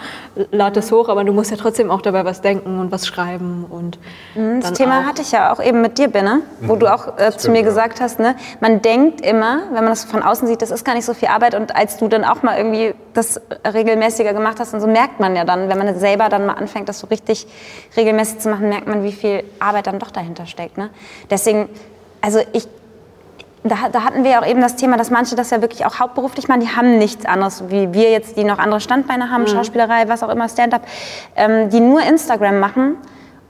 lade 0.52 0.80
es 0.80 0.92
hoch, 0.92 1.10
aber 1.10 1.24
du 1.24 1.34
musst 1.34 1.52
ja 1.52 1.57
trotzdem 1.57 1.92
auch 1.92 2.02
dabei 2.02 2.25
was 2.25 2.42
denken 2.42 2.80
und 2.80 2.92
was 2.92 3.07
schreiben 3.07 3.66
und 3.69 3.98
Das 4.36 4.66
dann 4.66 4.74
Thema 4.74 5.06
hatte 5.06 5.22
ich 5.22 5.31
ja 5.31 5.54
auch 5.54 5.62
eben 5.62 5.81
mit 5.81 5.98
dir, 5.98 6.07
Binne, 6.07 6.42
wo 6.62 6.75
du 6.75 6.92
auch 6.92 7.18
äh, 7.18 7.31
zu 7.36 7.52
mir 7.52 7.60
ja. 7.60 7.66
gesagt 7.66 8.02
hast, 8.02 8.19
ne, 8.19 8.36
man 8.60 8.81
denkt 8.81 9.22
immer, 9.22 9.63
wenn 9.72 9.84
man 9.84 9.88
das 9.88 10.06
von 10.06 10.24
außen 10.24 10.48
sieht, 10.48 10.62
das 10.62 10.72
ist 10.72 10.86
gar 10.86 10.96
nicht 10.96 11.06
so 11.06 11.13
viel 11.13 11.28
Arbeit 11.28 11.56
und 11.56 11.75
als 11.75 11.98
du 11.98 12.08
dann 12.08 12.24
auch 12.24 12.44
mal 12.44 12.58
irgendwie 12.58 12.94
das 13.13 13.42
regelmäßiger 13.66 14.34
gemacht 14.34 14.60
hast 14.60 14.74
und 14.74 14.81
so 14.81 14.88
merkt 14.88 15.19
man 15.19 15.36
ja 15.36 15.44
dann, 15.44 15.69
wenn 15.69 15.78
man 15.78 15.98
selber 16.00 16.30
dann 16.30 16.46
mal 16.46 16.54
anfängt, 16.54 16.90
das 16.90 17.00
so 17.00 17.08
richtig 17.08 17.48
regelmäßig 17.96 18.40
zu 18.40 18.50
machen, 18.50 18.69
merkt 18.69 18.88
man, 18.88 19.03
wie 19.03 19.12
viel 19.12 19.44
Arbeit 19.60 19.88
dann 19.88 20.00
doch 20.00 20.12
dahinter 20.12 20.46
steckt. 20.46 20.77
Ne? 20.77 20.89
Deswegen, 21.30 21.70
also 22.22 22.39
ich 22.53 22.68
da, 23.72 23.89
da 23.91 24.03
hatten 24.03 24.24
wir 24.24 24.31
ja 24.31 24.41
auch 24.41 24.45
eben 24.45 24.62
das 24.62 24.75
Thema, 24.75 24.98
dass 24.98 25.10
manche 25.10 25.36
das 25.36 25.50
ja 25.50 25.62
wirklich 25.62 25.86
auch 25.86 26.00
hauptberuflich 26.00 26.48
machen. 26.48 26.62
Die 26.62 26.75
haben 26.75 26.98
nichts 26.98 27.25
anderes, 27.25 27.63
wie 27.69 27.93
wir 27.93 28.12
jetzt, 28.12 28.38
die 28.38 28.43
noch 28.43 28.60
andere 28.60 28.79
Standbeine 28.79 29.31
haben, 29.31 29.48
Schauspielerei, 29.48 30.07
was 30.07 30.24
auch 30.24 30.29
immer, 30.29 30.48
Stand-up, 30.48 30.81
ähm, 31.36 31.69
die 31.69 31.79
nur 31.79 32.01
Instagram 32.01 32.60
machen. 32.60 32.98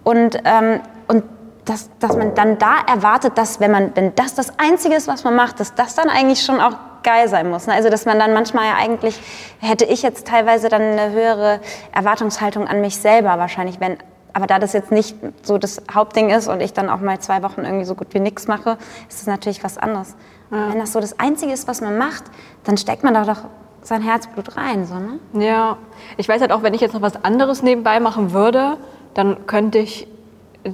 Und, 0.03 0.37
ähm, 0.45 0.79
und 1.07 1.23
dass, 1.65 1.89
dass 1.99 2.15
man 2.15 2.35
dann 2.35 2.57
da 2.57 2.75
erwartet, 2.87 3.37
dass 3.37 3.59
wenn, 3.59 3.71
man, 3.71 3.91
wenn 3.95 4.15
das 4.15 4.35
das 4.35 4.57
Einzige 4.59 4.95
ist, 4.95 5.07
was 5.07 5.23
man 5.23 5.35
macht, 5.35 5.59
dass 5.59 5.73
das 5.75 5.95
dann 5.95 6.09
eigentlich 6.09 6.43
schon 6.43 6.61
auch 6.61 6.73
geil 7.03 7.27
sein 7.27 7.49
muss. 7.49 7.67
Ne? 7.67 7.73
Also 7.73 7.89
dass 7.89 8.05
man 8.05 8.19
dann 8.19 8.33
manchmal 8.33 8.65
ja 8.65 8.75
eigentlich, 8.77 9.19
hätte 9.59 9.85
ich 9.85 10.01
jetzt 10.01 10.27
teilweise 10.27 10.69
dann 10.69 10.81
eine 10.81 11.11
höhere 11.11 11.59
Erwartungshaltung 11.91 12.67
an 12.67 12.81
mich 12.81 12.97
selber 12.97 13.37
wahrscheinlich, 13.37 13.79
wenn 13.79 13.97
aber 14.35 14.47
da 14.47 14.59
das 14.59 14.73
jetzt 14.73 14.91
nicht 14.91 15.15
so 15.43 15.57
das 15.57 15.81
Hauptding 15.93 16.29
ist 16.29 16.47
und 16.49 16.59
ich 16.61 16.73
dann 16.73 16.89
auch 16.89 16.99
mal 16.99 17.17
zwei 17.19 17.41
Wochen 17.41 17.61
irgendwie 17.63 17.85
so 17.85 17.95
gut 17.95 18.07
wie 18.11 18.19
nichts 18.19 18.47
mache, 18.47 18.77
ist 19.09 19.21
das 19.21 19.27
natürlich 19.27 19.63
was 19.63 19.77
anderes. 19.77 20.15
Wenn 20.49 20.77
das 20.77 20.91
so 20.93 20.99
das 20.99 21.19
Einzige 21.19 21.51
ist, 21.53 21.67
was 21.67 21.79
man 21.81 21.97
macht, 21.97 22.25
dann 22.65 22.77
steckt 22.77 23.03
man 23.03 23.13
da 23.13 23.23
doch 23.23 23.45
sein 23.81 24.01
Herzblut 24.01 24.57
rein. 24.57 24.85
So, 24.85 24.95
ne? 24.95 25.19
Ja, 25.43 25.77
ich 26.17 26.27
weiß 26.27 26.41
halt 26.41 26.51
auch, 26.51 26.63
wenn 26.63 26.73
ich 26.73 26.81
jetzt 26.81 26.93
noch 26.93 27.01
was 27.01 27.23
anderes 27.23 27.63
nebenbei 27.63 27.99
machen 28.01 28.33
würde, 28.33 28.77
dann 29.13 29.47
könnte 29.47 29.79
ich 29.79 30.07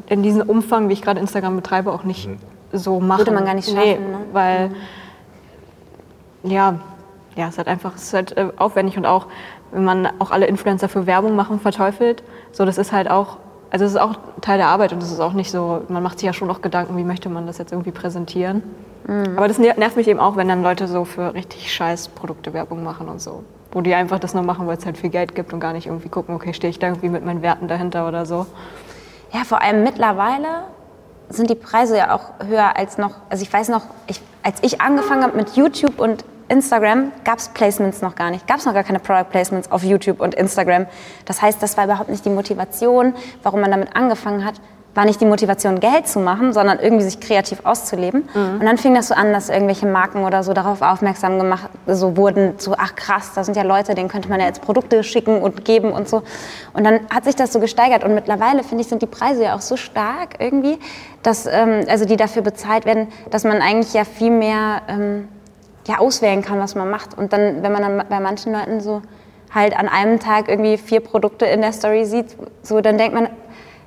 in- 0.08 0.24
diesem 0.24 0.42
Umfang, 0.50 0.90
wie 0.90 0.94
ich 0.94 1.02
gerade 1.04 1.20
Instagram 1.20 1.56
betreibe, 1.56 1.92
auch 1.94 2.04
nicht 2.04 2.28
so 2.74 3.00
machen. 3.00 3.20
Würde 3.20 3.32
man 3.32 3.46
gar 3.46 3.54
nicht 3.54 3.70
Nee, 3.74 3.94
schaffen, 3.94 4.12
ne? 4.12 4.18
weil, 4.34 4.72
ja, 6.44 6.80
ja, 7.36 7.46
es 7.46 7.52
ist 7.52 7.58
halt 7.60 7.68
einfach 7.68 7.96
es 7.96 8.04
ist 8.04 8.14
halt, 8.14 8.38
äh, 8.38 8.50
aufwendig 8.58 8.98
und 8.98 9.06
auch, 9.06 9.28
wenn 9.72 9.84
man 9.86 10.08
auch 10.20 10.32
alle 10.32 10.48
Influencer 10.48 10.90
für 10.90 11.06
Werbung 11.06 11.36
machen 11.36 11.60
verteufelt, 11.60 12.24
so 12.52 12.66
das 12.66 12.78
ist 12.78 12.92
halt 12.92 13.10
auch, 13.10 13.38
also 13.72 13.86
es 13.86 13.92
ist 13.92 13.98
auch 13.98 14.16
Teil 14.42 14.58
der 14.58 14.68
Arbeit 14.68 14.94
und 14.94 15.02
es 15.02 15.12
ist 15.12 15.20
auch 15.20 15.34
nicht 15.34 15.50
so, 15.50 15.82
man 15.90 16.04
macht 16.04 16.20
sich 16.20 16.28
ja 16.28 16.34
schon 16.34 16.48
noch 16.48 16.62
Gedanken, 16.62 16.96
wie 16.98 17.04
möchte 17.04 17.30
man 17.30 17.48
das 17.48 17.58
jetzt 17.58 17.72
irgendwie 17.72 17.92
präsentieren. 17.92 18.62
Mhm. 19.08 19.38
Aber 19.38 19.48
das 19.48 19.58
ner- 19.60 19.78
nervt 19.80 19.96
mich 19.98 20.08
eben 20.08 20.20
auch, 20.20 20.36
wenn 20.36 20.48
dann 20.48 20.62
Leute 20.62 20.88
so 20.88 21.06
für 21.06 21.34
richtig 21.34 21.74
scheiß 21.74 22.10
Produkte 22.10 22.54
Werbung 22.54 22.84
machen 22.84 23.08
und 23.08 23.20
so. 23.20 23.44
Wo 23.72 23.82
die 23.82 23.96
einfach 23.96 24.20
das 24.20 24.34
nur 24.34 24.44
machen, 24.44 24.68
weil 24.68 24.78
es 24.78 24.86
halt 24.86 24.98
viel 24.98 25.10
Geld 25.10 25.34
gibt 25.34 25.54
und 25.54 25.60
gar 25.62 25.74
nicht 25.74 25.88
irgendwie 25.88 26.10
gucken, 26.10 26.36
okay, 26.36 26.54
stehe 26.54 26.70
ich 26.70 26.78
da 26.80 26.88
irgendwie 26.88 27.10
mit 27.10 27.26
meinen 27.26 27.42
Werten 27.42 27.68
dahinter 27.68 28.08
oder 28.08 28.26
so. 28.26 28.46
Ja, 29.32 29.46
vor 29.46 29.62
allem 29.62 29.84
mittlerweile 29.84 30.48
sind 31.30 31.50
die 31.50 31.56
Preise 31.56 31.98
ja 31.98 32.14
auch 32.14 32.46
höher 32.46 32.76
als 32.76 32.98
noch, 32.98 33.12
also 33.30 33.42
ich 33.42 33.52
weiß 33.52 33.70
noch, 33.70 33.84
ich, 34.08 34.22
als 34.44 34.60
ich 34.62 34.82
angefangen 34.82 35.24
habe 35.24 35.38
mit 35.38 35.56
YouTube 35.56 36.00
und 36.00 36.26
Instagram 36.52 37.12
gab 37.24 37.40
es 37.40 37.50
Placements 37.50 38.02
noch 38.02 38.16
gar 38.16 38.30
nicht. 38.30 38.46
Gab 38.46 38.58
es 38.58 38.66
noch 38.66 38.74
gar 38.74 38.84
keine 38.84 39.00
Product 39.00 39.30
Placements 39.32 39.72
auf 39.72 39.84
YouTube 39.84 40.20
und 40.20 40.36
Instagram. 40.36 40.86
Das 41.26 41.42
heißt, 41.42 41.64
das 41.64 41.78
war 41.78 41.86
überhaupt 41.86 42.10
nicht 42.10 42.26
die 42.26 42.30
Motivation, 42.30 43.14
warum 43.42 43.62
man 43.62 43.72
damit 43.72 43.96
angefangen 43.96 44.46
hat, 44.46 44.56
war 44.94 45.06
nicht 45.06 45.22
die 45.22 45.26
Motivation, 45.26 45.80
Geld 45.80 46.08
zu 46.08 46.20
machen, 46.20 46.52
sondern 46.52 46.80
irgendwie 46.80 47.04
sich 47.04 47.20
kreativ 47.20 47.60
auszuleben. 47.64 48.28
Mhm. 48.34 48.60
Und 48.60 48.66
dann 48.66 48.78
fing 48.78 48.94
das 48.94 49.08
so 49.08 49.14
an, 49.14 49.32
dass 49.32 49.50
irgendwelche 49.50 49.86
Marken 49.86 50.24
oder 50.26 50.44
so 50.44 50.54
darauf 50.54 50.82
aufmerksam 50.82 51.38
gemacht 51.38 51.70
so 51.88 52.18
wurden, 52.18 52.56
so 52.58 52.76
ach 52.78 52.96
krass, 52.96 53.32
da 53.34 53.44
sind 53.44 53.56
ja 53.56 53.64
Leute, 53.64 53.96
denen 53.96 54.10
könnte 54.10 54.28
man 54.28 54.40
ja 54.40 54.48
jetzt 54.48 54.62
Produkte 54.62 55.04
schicken 55.04 55.42
und 55.42 55.64
geben 55.64 55.94
und 55.94 56.10
so. 56.10 56.24
Und 56.74 56.84
dann 56.84 57.00
hat 57.10 57.24
sich 57.24 57.36
das 57.36 57.54
so 57.54 57.60
gesteigert. 57.60 58.04
Und 58.04 58.14
mittlerweile, 58.14 58.64
finde 58.64 58.82
ich, 58.82 58.90
sind 58.90 59.02
die 59.02 59.08
Preise 59.08 59.44
ja 59.44 59.56
auch 59.56 59.62
so 59.62 59.78
stark 59.78 60.36
irgendwie, 60.40 60.78
dass, 61.24 61.46
ähm, 61.46 61.86
also 61.88 62.06
die 62.06 62.18
dafür 62.18 62.42
bezahlt 62.42 62.86
werden, 62.86 63.08
dass 63.30 63.46
man 63.46 63.62
eigentlich 63.62 63.94
ja 63.94 64.04
viel 64.04 64.32
mehr 64.32 64.82
ähm, 64.90 65.30
ja, 65.88 66.00
auswählen 66.00 66.42
kann, 66.42 66.60
was 66.60 66.76
man 66.76 66.90
macht. 66.90 67.18
Und 67.18 67.34
dann, 67.34 67.64
wenn 67.64 67.72
man 67.72 67.82
dann 67.82 68.06
bei 68.10 68.20
manchen 68.20 68.54
Leuten 68.54 68.82
so 68.82 69.02
halt 69.54 69.78
an 69.78 69.88
einem 69.88 70.20
Tag 70.20 70.48
irgendwie 70.48 70.78
vier 70.78 71.02
Produkte 71.02 71.46
in 71.46 71.62
der 71.62 71.74
Story 71.74 72.06
sieht, 72.06 72.38
so 72.62 72.82
dann 72.82 72.98
denkt 72.98 73.14
man, 73.14 73.30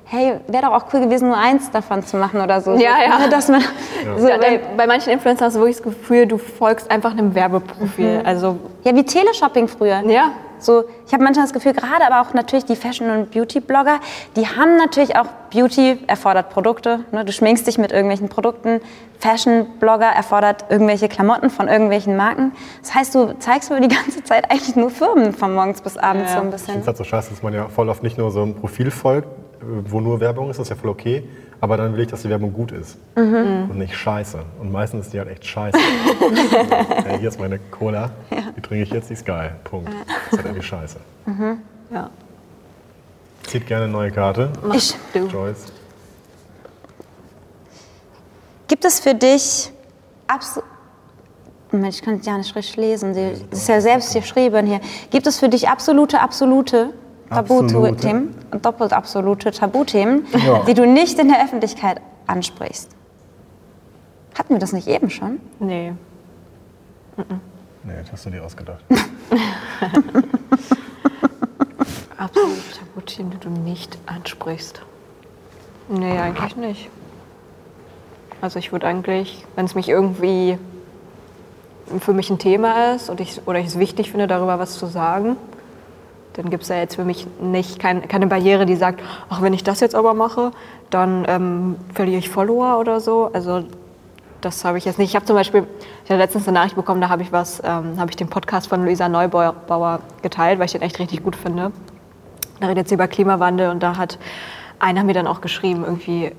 hey, 0.05 0.39
wäre 0.47 0.65
doch 0.65 0.73
auch 0.73 0.93
cool 0.93 1.01
gewesen, 1.01 1.27
nur 1.27 1.37
eins 1.37 1.71
davon 1.71 2.05
zu 2.05 2.17
machen 2.17 2.39
oder 2.39 2.61
so. 2.61 2.75
Ja, 2.75 3.01
ja. 3.01 3.19
Ne, 3.19 3.29
dass 3.29 3.47
man, 3.49 3.61
ja. 3.61 4.17
So, 4.17 4.27
ja, 4.27 4.37
bei, 4.37 4.59
bei, 4.77 4.87
manchen 4.87 5.11
Influencern 5.11 5.47
hast 5.47 5.55
du 5.55 5.59
wirklich 5.59 5.77
das 5.77 5.83
Gefühl, 5.83 6.27
du 6.27 6.37
folgst 6.37 6.89
einfach 6.91 7.11
einem 7.11 7.33
Werbeprofil. 7.33 8.19
Mhm. 8.19 8.25
Also, 8.25 8.57
ja, 8.83 8.95
wie 8.95 9.03
Teleshopping 9.03 9.67
früher. 9.67 10.01
Ja. 10.05 10.31
So, 10.59 10.85
ich 11.05 11.13
habe 11.13 11.23
manchmal 11.23 11.45
das 11.45 11.53
Gefühl, 11.53 11.73
gerade 11.73 12.05
aber 12.05 12.21
auch 12.21 12.33
natürlich 12.33 12.65
die 12.65 12.75
Fashion- 12.75 13.09
und 13.09 13.31
Beauty-Blogger, 13.31 13.99
die 14.35 14.47
haben 14.47 14.77
natürlich 14.77 15.15
auch 15.15 15.27
Beauty 15.53 15.99
erfordert 16.07 16.49
Produkte. 16.49 17.01
Ne? 17.11 17.25
Du 17.25 17.31
schminkst 17.31 17.67
dich 17.67 17.77
mit 17.77 17.91
irgendwelchen 17.91 18.29
Produkten. 18.29 18.81
Fashion-Blogger 19.19 20.07
erfordert 20.07 20.65
irgendwelche 20.69 21.09
Klamotten 21.09 21.49
von 21.49 21.67
irgendwelchen 21.67 22.15
Marken. 22.15 22.51
Das 22.81 22.95
heißt, 22.95 23.15
du 23.15 23.37
zeigst 23.39 23.69
mir 23.69 23.81
die 23.81 23.93
ganze 23.95 24.23
Zeit 24.23 24.49
eigentlich 24.49 24.75
nur 24.75 24.89
Firmen 24.89 25.33
von 25.33 25.53
morgens 25.53 25.81
bis 25.81 25.97
abends 25.97 26.31
ja, 26.31 26.37
so 26.37 26.43
ein 26.43 26.51
bisschen. 26.51 26.67
Ich 26.67 26.71
finde 26.71 26.81
es 26.81 26.87
halt 26.87 26.97
so 26.97 27.03
scheiße, 27.03 27.29
dass 27.31 27.43
man 27.43 27.53
ja 27.53 27.67
voll 27.67 27.89
oft 27.89 28.03
nicht 28.03 28.17
nur 28.17 28.31
so 28.31 28.41
ein 28.41 28.55
Profil 28.55 28.91
folgt, 28.91 29.27
wo 29.85 29.99
nur 29.99 30.19
Werbung 30.19 30.49
ist, 30.49 30.59
das 30.59 30.65
ist 30.65 30.69
ja 30.69 30.75
voll 30.75 30.89
okay. 30.89 31.23
Aber 31.61 31.77
dann 31.77 31.93
will 31.93 32.01
ich, 32.01 32.07
dass 32.07 32.21
die 32.21 32.29
Werbung 32.29 32.53
gut 32.53 32.71
ist 32.71 32.97
mhm. 33.15 33.69
und 33.69 33.77
nicht 33.77 33.95
scheiße. 33.95 34.39
Und 34.59 34.71
meistens 34.71 35.05
ist 35.05 35.13
die 35.13 35.19
halt 35.19 35.29
echt 35.29 35.45
scheiße. 35.45 35.77
hey, 37.05 37.19
hier 37.19 37.29
ist 37.29 37.39
meine 37.39 37.59
Cola, 37.59 38.11
ja. 38.29 38.37
die 38.55 38.61
trinke 38.61 38.83
ich 38.83 38.89
jetzt, 38.91 39.09
die 39.09 39.13
ist 39.13 39.25
geil. 39.25 39.55
Punkt. 39.63 39.89
Das 39.89 40.15
ist 40.15 40.31
halt 40.31 40.45
irgendwie 40.45 40.63
scheiße. 40.63 40.97
Mhm. 41.25 41.57
Ja. 41.91 42.09
Zieht 43.43 43.67
gerne 43.67 43.85
eine 43.85 43.93
neue 43.93 44.11
Karte. 44.11 44.51
Ich. 44.73 44.95
Du. 45.13 45.27
Joyce. 45.27 45.71
Gibt 48.67 48.83
es 48.85 48.99
für 48.99 49.13
dich 49.13 49.71
absolut. 50.27 50.69
Ich 51.87 52.01
kann 52.01 52.15
es 52.15 52.25
ja 52.25 52.37
nicht 52.37 52.55
richtig 52.55 52.77
lesen. 52.77 53.13
Das 53.49 53.59
ist 53.59 53.67
ja 53.67 53.81
selbst 53.81 54.13
geschrieben 54.13 54.65
hier. 54.65 54.79
Gibt 55.09 55.27
es 55.27 55.39
für 55.39 55.49
dich 55.49 55.67
absolute, 55.67 56.19
absolute 56.19 56.93
Tabuthemen, 57.29 58.35
doppelt 58.61 58.93
absolute 58.93 59.51
Tabuthemen, 59.51 60.25
ja. 60.45 60.63
die 60.67 60.73
du 60.73 60.85
nicht 60.85 61.19
in 61.19 61.27
der 61.27 61.43
Öffentlichkeit 61.43 62.01
ansprichst. 62.27 62.91
Hatten 64.37 64.53
wir 64.53 64.59
das 64.59 64.73
nicht 64.73 64.87
eben 64.87 65.09
schon? 65.09 65.39
Nee. 65.59 65.93
Nee, 67.83 67.93
das 68.01 68.11
hast 68.11 68.25
du 68.25 68.29
dir 68.29 68.43
ausgedacht. 68.43 68.83
absolute 72.17 72.61
Tabuthemen, 72.79 73.31
die 73.31 73.37
du 73.37 73.49
nicht 73.49 73.97
ansprichst. 74.05 74.81
Nee, 75.89 76.17
eigentlich 76.17 76.55
nicht. 76.55 76.89
Also 78.41 78.59
ich 78.59 78.71
würde 78.71 78.87
eigentlich, 78.87 79.45
wenn 79.55 79.65
es 79.65 79.75
mich 79.75 79.89
irgendwie 79.89 80.57
für 81.99 82.13
mich 82.13 82.29
ein 82.29 82.39
Thema 82.39 82.95
ist 82.95 83.09
und 83.09 83.19
ich, 83.21 83.47
oder 83.47 83.59
ich 83.59 83.67
es 83.67 83.79
wichtig 83.79 84.11
finde, 84.11 84.27
darüber 84.27 84.59
was 84.59 84.77
zu 84.77 84.87
sagen, 84.87 85.37
dann 86.35 86.49
gibt 86.49 86.63
es 86.63 86.69
ja 86.69 86.75
jetzt 86.75 86.95
für 86.95 87.05
mich 87.05 87.27
nicht 87.41 87.79
kein, 87.79 88.07
keine 88.07 88.27
Barriere, 88.27 88.65
die 88.65 88.75
sagt, 88.75 89.01
ach, 89.29 89.41
wenn 89.41 89.53
ich 89.53 89.63
das 89.63 89.79
jetzt 89.79 89.95
aber 89.95 90.13
mache, 90.13 90.51
dann 90.89 91.25
ähm, 91.27 91.75
verliere 91.93 92.19
ich 92.19 92.29
Follower 92.29 92.77
oder 92.77 92.99
so. 92.99 93.29
Also 93.33 93.63
das 94.41 94.63
habe 94.65 94.77
ich 94.77 94.85
jetzt 94.85 94.99
nicht. 94.99 95.09
Ich 95.09 95.15
habe 95.15 95.25
zum 95.25 95.35
Beispiel, 95.35 95.65
ich 96.03 96.11
habe 96.11 96.21
letztens 96.21 96.47
eine 96.47 96.55
Nachricht 96.55 96.75
bekommen, 96.75 97.01
da 97.01 97.09
habe 97.09 97.23
ich 97.23 97.31
was, 97.31 97.61
ähm, 97.63 97.97
habe 97.97 98.11
ich 98.11 98.15
den 98.15 98.27
Podcast 98.27 98.67
von 98.67 98.83
Luisa 98.83 99.07
Neubauer 99.07 100.01
geteilt, 100.21 100.59
weil 100.59 100.65
ich 100.65 100.73
den 100.73 100.81
echt 100.81 100.99
richtig 100.99 101.23
gut 101.23 101.35
finde. 101.35 101.71
Da 102.59 102.67
redet 102.67 102.87
sie 102.87 102.95
über 102.95 103.07
Klimawandel 103.07 103.69
und 103.69 103.81
da 103.81 103.97
hat 103.97 104.19
einer 104.79 105.03
mir 105.03 105.13
dann 105.13 105.27
auch 105.27 105.41
geschrieben, 105.41 105.83
irgendwie, 105.83 106.31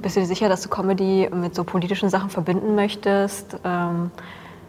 bist 0.00 0.16
du 0.16 0.20
dir 0.20 0.26
sicher, 0.26 0.48
dass 0.48 0.62
du 0.62 0.68
Comedy 0.68 1.28
mit 1.32 1.54
so 1.54 1.64
politischen 1.64 2.08
Sachen 2.08 2.30
verbinden 2.30 2.74
möchtest? 2.74 3.56
Ähm, 3.64 4.10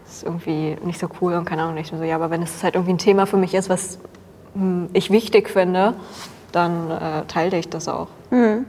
ist 0.05 0.23
irgendwie 0.23 0.77
nicht 0.83 0.99
so 0.99 1.07
cool 1.21 1.33
und 1.33 1.45
keine 1.45 1.63
Ahnung. 1.63 1.77
Ich 1.77 1.87
so, 1.87 2.03
ja, 2.03 2.15
aber 2.15 2.29
wenn 2.29 2.41
es 2.41 2.63
halt 2.63 2.75
irgendwie 2.75 2.93
ein 2.93 2.97
Thema 2.97 3.25
für 3.25 3.37
mich 3.37 3.53
ist, 3.53 3.69
was 3.69 3.99
ich 4.93 5.09
wichtig 5.09 5.49
finde, 5.49 5.93
dann 6.51 6.91
äh, 6.91 7.25
teile 7.27 7.57
ich 7.57 7.69
das 7.69 7.87
auch. 7.87 8.07
Mhm. 8.31 8.65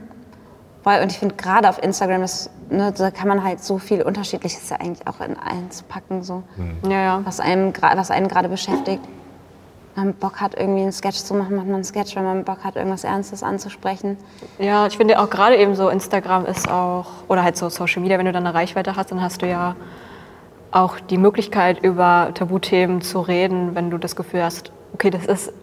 Und 0.83 1.11
ich 1.11 1.17
finde 1.17 1.35
gerade 1.35 1.67
auf 1.67 1.81
Instagram, 1.81 2.21
ist, 2.21 2.51
ne, 2.69 2.93
da 2.95 3.09
kann 3.09 3.27
man 3.27 3.43
halt 3.43 3.63
so 3.63 3.79
viel 3.79 4.03
Unterschiedliches 4.03 4.69
ja 4.69 4.77
eigentlich 4.77 5.07
auch 5.07 5.19
in 5.19 5.35
eins 5.35 5.81
packen, 5.81 6.21
so. 6.21 6.43
Mhm. 6.57 6.91
Ja, 6.91 7.01
ja. 7.01 7.21
Was, 7.23 7.39
einem, 7.39 7.73
was 7.75 8.11
einen 8.11 8.27
gerade 8.27 8.49
beschäftigt. 8.49 9.01
Wenn 9.95 10.05
man 10.05 10.13
Bock 10.13 10.41
hat, 10.41 10.55
irgendwie 10.55 10.83
einen 10.83 10.91
Sketch 10.91 11.17
zu 11.17 11.33
machen, 11.33 11.55
macht 11.55 11.65
man 11.65 11.75
einen 11.75 11.83
Sketch. 11.83 12.15
Wenn 12.15 12.23
man 12.23 12.43
Bock 12.43 12.63
hat, 12.63 12.75
irgendwas 12.75 13.03
Ernstes 13.03 13.41
anzusprechen. 13.41 14.17
Ja, 14.59 14.85
ich 14.85 14.97
finde 14.97 15.19
auch 15.19 15.29
gerade 15.29 15.57
eben 15.57 15.73
so 15.73 15.89
Instagram 15.89 16.45
ist 16.45 16.69
auch, 16.69 17.07
oder 17.29 17.43
halt 17.43 17.57
so 17.57 17.69
Social 17.69 18.03
Media, 18.03 18.19
wenn 18.19 18.25
du 18.25 18.31
dann 18.31 18.45
eine 18.45 18.53
Reichweite 18.53 18.95
hast, 18.95 19.11
dann 19.11 19.21
hast 19.21 19.41
du 19.41 19.47
ja 19.47 19.75
auch 20.69 20.99
die 20.99 21.17
Möglichkeit, 21.17 21.81
über 21.81 22.29
Tabuthemen 22.33 23.01
zu 23.01 23.21
reden, 23.21 23.73
wenn 23.73 23.89
du 23.89 23.97
das 23.97 24.15
Gefühl 24.15 24.43
hast, 24.43 24.71
okay, 24.93 25.09
das 25.09 25.25
ist 25.25 25.53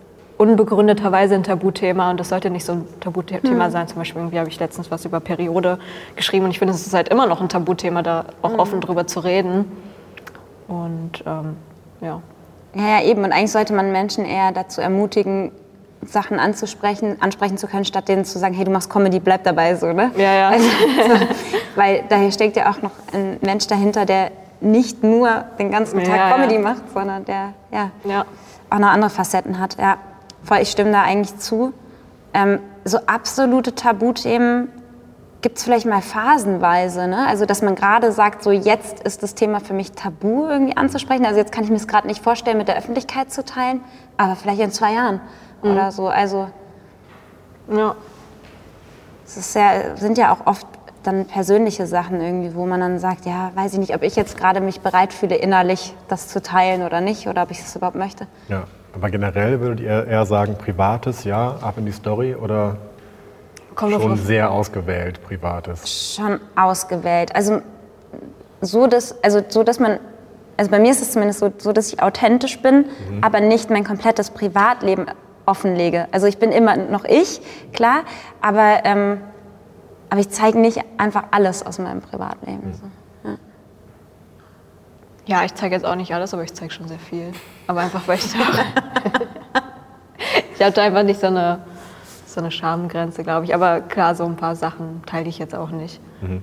unbegründeterweise 0.42 1.36
ein 1.36 1.44
Tabuthema 1.44 2.10
und 2.10 2.18
das 2.18 2.30
sollte 2.30 2.50
nicht 2.50 2.64
so 2.64 2.72
ein 2.72 2.84
Tabuthema 3.00 3.68
mhm. 3.68 3.70
sein. 3.70 3.88
Zum 3.88 3.98
Beispiel 3.98 4.20
irgendwie 4.20 4.40
habe 4.40 4.48
ich 4.48 4.58
letztens 4.58 4.90
was 4.90 5.04
über 5.04 5.20
Periode 5.20 5.78
geschrieben 6.16 6.46
und 6.46 6.50
ich 6.50 6.58
finde, 6.58 6.74
es 6.74 6.84
ist 6.84 6.94
halt 6.94 7.08
immer 7.08 7.26
noch 7.26 7.40
ein 7.40 7.48
Tabuthema, 7.48 8.02
da 8.02 8.24
auch 8.42 8.54
mhm. 8.54 8.58
offen 8.58 8.80
drüber 8.80 9.06
zu 9.06 9.20
reden. 9.20 9.70
Und 10.66 11.22
ähm, 11.26 11.56
ja. 12.00 12.20
Ja, 12.74 12.98
ja, 12.98 13.02
eben. 13.04 13.22
Und 13.22 13.32
eigentlich 13.32 13.52
sollte 13.52 13.72
man 13.72 13.92
Menschen 13.92 14.24
eher 14.24 14.50
dazu 14.50 14.80
ermutigen, 14.80 15.52
Sachen 16.04 16.40
anzusprechen, 16.40 17.18
ansprechen 17.20 17.56
zu 17.56 17.68
können, 17.68 17.84
statt 17.84 18.08
denen 18.08 18.24
zu 18.24 18.40
sagen, 18.40 18.54
hey, 18.54 18.64
du 18.64 18.72
machst 18.72 18.90
Comedy, 18.90 19.20
bleib 19.20 19.44
dabei 19.44 19.76
so, 19.76 19.92
ne? 19.92 20.10
Ja, 20.16 20.34
ja. 20.34 20.48
Also, 20.48 20.68
so, 21.08 21.26
weil 21.76 22.02
daher 22.08 22.32
steckt 22.32 22.56
ja 22.56 22.68
auch 22.68 22.82
noch 22.82 22.90
ein 23.12 23.38
Mensch 23.42 23.68
dahinter, 23.68 24.04
der 24.04 24.32
nicht 24.60 25.04
nur 25.04 25.44
den 25.60 25.70
ganzen 25.70 26.02
Tag 26.02 26.16
ja, 26.16 26.30
Comedy 26.32 26.54
ja. 26.54 26.60
macht, 26.60 26.82
sondern 26.92 27.24
der 27.24 27.52
ja, 27.70 27.90
ja. 28.04 28.24
auch 28.70 28.78
noch 28.80 28.88
andere 28.88 29.10
Facetten 29.10 29.60
hat. 29.60 29.76
Ja 29.78 29.98
voll, 30.42 30.58
ich 30.58 30.70
stimme 30.70 30.92
da 30.92 31.02
eigentlich 31.02 31.36
zu. 31.38 31.72
Ähm, 32.34 32.60
so 32.84 32.98
absolute 33.06 33.74
Tabuthemen 33.74 34.68
gibt 35.42 35.58
es 35.58 35.64
vielleicht 35.64 35.86
mal 35.86 36.02
phasenweise. 36.02 37.08
Ne? 37.08 37.26
Also, 37.26 37.46
dass 37.46 37.62
man 37.62 37.74
gerade 37.74 38.12
sagt, 38.12 38.42
so 38.42 38.50
jetzt 38.50 39.00
ist 39.00 39.22
das 39.22 39.34
Thema 39.34 39.60
für 39.60 39.74
mich 39.74 39.92
tabu 39.92 40.46
irgendwie 40.46 40.76
anzusprechen. 40.76 41.26
Also, 41.26 41.38
jetzt 41.38 41.52
kann 41.52 41.64
ich 41.64 41.70
mir 41.70 41.76
es 41.76 41.88
gerade 41.88 42.06
nicht 42.06 42.22
vorstellen, 42.22 42.58
mit 42.58 42.68
der 42.68 42.76
Öffentlichkeit 42.76 43.32
zu 43.32 43.44
teilen, 43.44 43.80
aber 44.16 44.36
vielleicht 44.36 44.60
in 44.60 44.70
zwei 44.70 44.94
Jahren 44.94 45.20
mhm. 45.62 45.72
oder 45.72 45.92
so. 45.92 46.08
Also, 46.08 46.48
ja. 47.68 47.94
Es 49.24 49.36
ist 49.36 49.52
sehr, 49.52 49.96
sind 49.96 50.18
ja 50.18 50.32
auch 50.32 50.46
oft 50.46 50.66
dann 51.02 51.26
persönliche 51.26 51.86
Sachen 51.86 52.20
irgendwie, 52.20 52.54
wo 52.54 52.66
man 52.66 52.80
dann 52.80 52.98
sagt, 52.98 53.26
ja, 53.26 53.50
weiß 53.54 53.72
ich 53.72 53.78
nicht, 53.78 53.94
ob 53.94 54.02
ich 54.02 54.14
jetzt 54.14 54.36
gerade 54.36 54.60
mich 54.60 54.80
bereit 54.80 55.12
fühle, 55.12 55.34
innerlich 55.34 55.94
das 56.08 56.28
zu 56.28 56.42
teilen 56.42 56.82
oder 56.82 57.00
nicht, 57.00 57.26
oder 57.26 57.42
ob 57.42 57.50
ich 57.50 57.60
es 57.60 57.74
überhaupt 57.74 57.96
möchte. 57.96 58.26
Ja. 58.48 58.64
Aber 58.94 59.10
generell 59.10 59.60
würdet 59.60 59.80
ihr 59.80 60.06
eher 60.06 60.26
sagen, 60.26 60.56
privates, 60.56 61.24
ja, 61.24 61.56
ab 61.60 61.74
in 61.78 61.86
die 61.86 61.92
Story 61.92 62.34
oder 62.34 62.76
Kommt 63.74 63.94
schon 63.94 64.16
sehr 64.16 64.50
ausgewählt, 64.50 65.22
privates? 65.22 66.14
Schon 66.14 66.40
ausgewählt. 66.56 67.34
Also 67.34 67.62
so, 68.60 68.86
dass, 68.86 69.22
also 69.24 69.42
so, 69.48 69.62
dass 69.62 69.80
man, 69.80 69.98
also 70.56 70.70
bei 70.70 70.78
mir 70.78 70.90
ist 70.90 71.00
es 71.00 71.12
zumindest 71.12 71.40
so, 71.40 71.50
so 71.56 71.72
dass 71.72 71.92
ich 71.92 72.02
authentisch 72.02 72.60
bin, 72.60 72.86
mhm. 73.10 73.22
aber 73.22 73.40
nicht 73.40 73.70
mein 73.70 73.84
komplettes 73.84 74.30
Privatleben 74.30 75.06
offenlege. 75.46 76.06
Also 76.12 76.26
ich 76.26 76.38
bin 76.38 76.52
immer 76.52 76.76
noch 76.76 77.04
ich, 77.04 77.40
klar, 77.72 78.02
aber, 78.40 78.84
ähm, 78.84 79.20
aber 80.10 80.20
ich 80.20 80.28
zeige 80.28 80.58
nicht 80.58 80.80
einfach 80.98 81.24
alles 81.30 81.64
aus 81.64 81.78
meinem 81.78 82.02
Privatleben. 82.02 82.68
Mhm. 82.68 82.74
So. 82.74 82.82
Ja, 85.26 85.44
ich 85.44 85.54
zeige 85.54 85.74
jetzt 85.74 85.84
auch 85.84 85.94
nicht 85.94 86.12
alles, 86.14 86.34
aber 86.34 86.42
ich 86.42 86.52
zeige 86.52 86.72
schon 86.72 86.88
sehr 86.88 86.98
viel. 86.98 87.32
Aber 87.66 87.80
einfach, 87.80 88.06
weil 88.06 88.18
ich 88.18 88.32
da 88.32 88.38
Ich 90.54 90.62
habe 90.62 90.72
da 90.72 90.82
einfach 90.82 91.02
nicht 91.02 91.20
so 91.20 91.26
eine, 91.26 91.60
so 92.26 92.40
eine 92.40 92.50
Schamgrenze, 92.50 93.22
glaube 93.22 93.44
ich. 93.46 93.54
Aber 93.54 93.80
klar, 93.80 94.14
so 94.14 94.24
ein 94.24 94.36
paar 94.36 94.54
Sachen 94.54 95.02
teile 95.06 95.28
ich 95.28 95.38
jetzt 95.38 95.54
auch 95.54 95.70
nicht. 95.70 96.00
Mhm. 96.20 96.42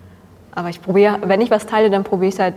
Aber 0.52 0.70
ich 0.70 0.82
probiere, 0.82 1.20
wenn 1.24 1.42
ich 1.42 1.52
was 1.52 1.66
teile, 1.66 1.90
dann 1.90 2.04
probiere 2.04 2.30
ich 2.30 2.36
es 2.36 2.40
halt 2.40 2.56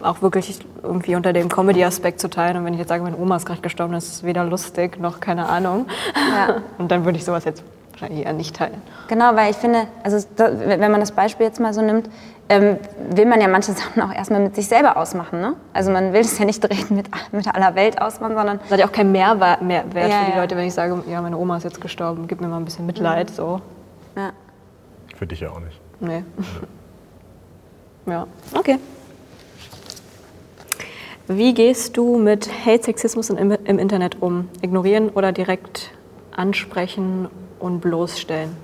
auch 0.00 0.22
wirklich 0.22 0.58
irgendwie 0.82 1.16
unter 1.16 1.32
dem 1.32 1.48
Comedy-Aspekt 1.48 2.20
zu 2.20 2.28
teilen. 2.28 2.56
Und 2.56 2.64
wenn 2.64 2.74
ich 2.74 2.78
jetzt 2.78 2.88
sage, 2.88 3.02
meine 3.02 3.16
Oma 3.16 3.36
ist 3.36 3.46
gerade 3.46 3.60
gestorben, 3.60 3.94
ist 3.94 4.08
es 4.08 4.22
weder 4.22 4.44
lustig 4.44 4.98
noch 4.98 5.20
keine 5.20 5.48
Ahnung. 5.48 5.86
Ja. 6.14 6.62
Und 6.78 6.90
dann 6.90 7.04
würde 7.04 7.18
ich 7.18 7.24
sowas 7.24 7.44
jetzt 7.44 7.62
wahrscheinlich 7.94 8.26
eher 8.26 8.32
nicht 8.32 8.56
teilen. 8.56 8.82
Genau, 9.08 9.34
weil 9.34 9.50
ich 9.50 9.56
finde, 9.56 9.86
also 10.02 10.24
da, 10.36 10.50
wenn 10.58 10.90
man 10.90 11.00
das 11.00 11.12
Beispiel 11.12 11.46
jetzt 11.46 11.60
mal 11.60 11.72
so 11.72 11.82
nimmt, 11.82 12.10
ähm, 12.48 12.78
will 13.10 13.26
man 13.26 13.40
ja 13.40 13.48
manche 13.48 13.72
Sachen 13.74 14.02
auch 14.02 14.12
erstmal 14.12 14.40
mit 14.40 14.54
sich 14.54 14.68
selber 14.68 14.96
ausmachen. 14.96 15.40
Ne? 15.40 15.54
Also 15.72 15.90
man 15.90 16.12
will 16.12 16.20
es 16.20 16.38
ja 16.38 16.44
nicht 16.44 16.62
direkt 16.62 16.90
mit, 16.90 17.08
mit 17.32 17.54
aller 17.54 17.74
Welt 17.74 18.00
ausmachen, 18.00 18.34
sondern 18.34 18.58
Das 18.58 18.72
hat 18.72 18.80
ja 18.80 18.86
auch 18.86 18.92
keinen 18.92 19.12
Mehrwert, 19.12 19.62
Mehrwert 19.62 20.10
Ja, 20.10 20.18
für 20.18 20.24
die 20.26 20.32
ja. 20.32 20.40
Leute, 20.40 20.56
wenn 20.56 20.66
ich 20.66 20.74
sage, 20.74 21.02
ja, 21.08 21.22
meine 21.22 21.36
Oma 21.38 21.56
ist 21.56 21.64
jetzt 21.64 21.80
gestorben, 21.80 22.26
gib 22.26 22.40
mir 22.40 22.48
mal 22.48 22.58
ein 22.58 22.64
bisschen 22.64 22.86
Mitleid. 22.86 23.30
So, 23.30 23.60
ja. 24.16 24.30
Für 25.16 25.26
dich 25.26 25.40
ja 25.40 25.50
auch 25.50 25.60
nicht. 25.60 25.80
nee. 26.00 26.24
ja, 28.06 28.26
okay. 28.52 28.78
Wie 31.26 31.54
gehst 31.54 31.96
du 31.96 32.18
mit 32.18 32.50
Hate, 32.66 32.82
Sexismus 32.82 33.30
im, 33.30 33.50
im 33.50 33.78
Internet 33.78 34.20
um? 34.20 34.50
Ignorieren 34.60 35.08
oder 35.08 35.32
direkt 35.32 35.90
ansprechen 36.36 37.28
und 37.64 37.80
bloßstellen? 37.80 38.56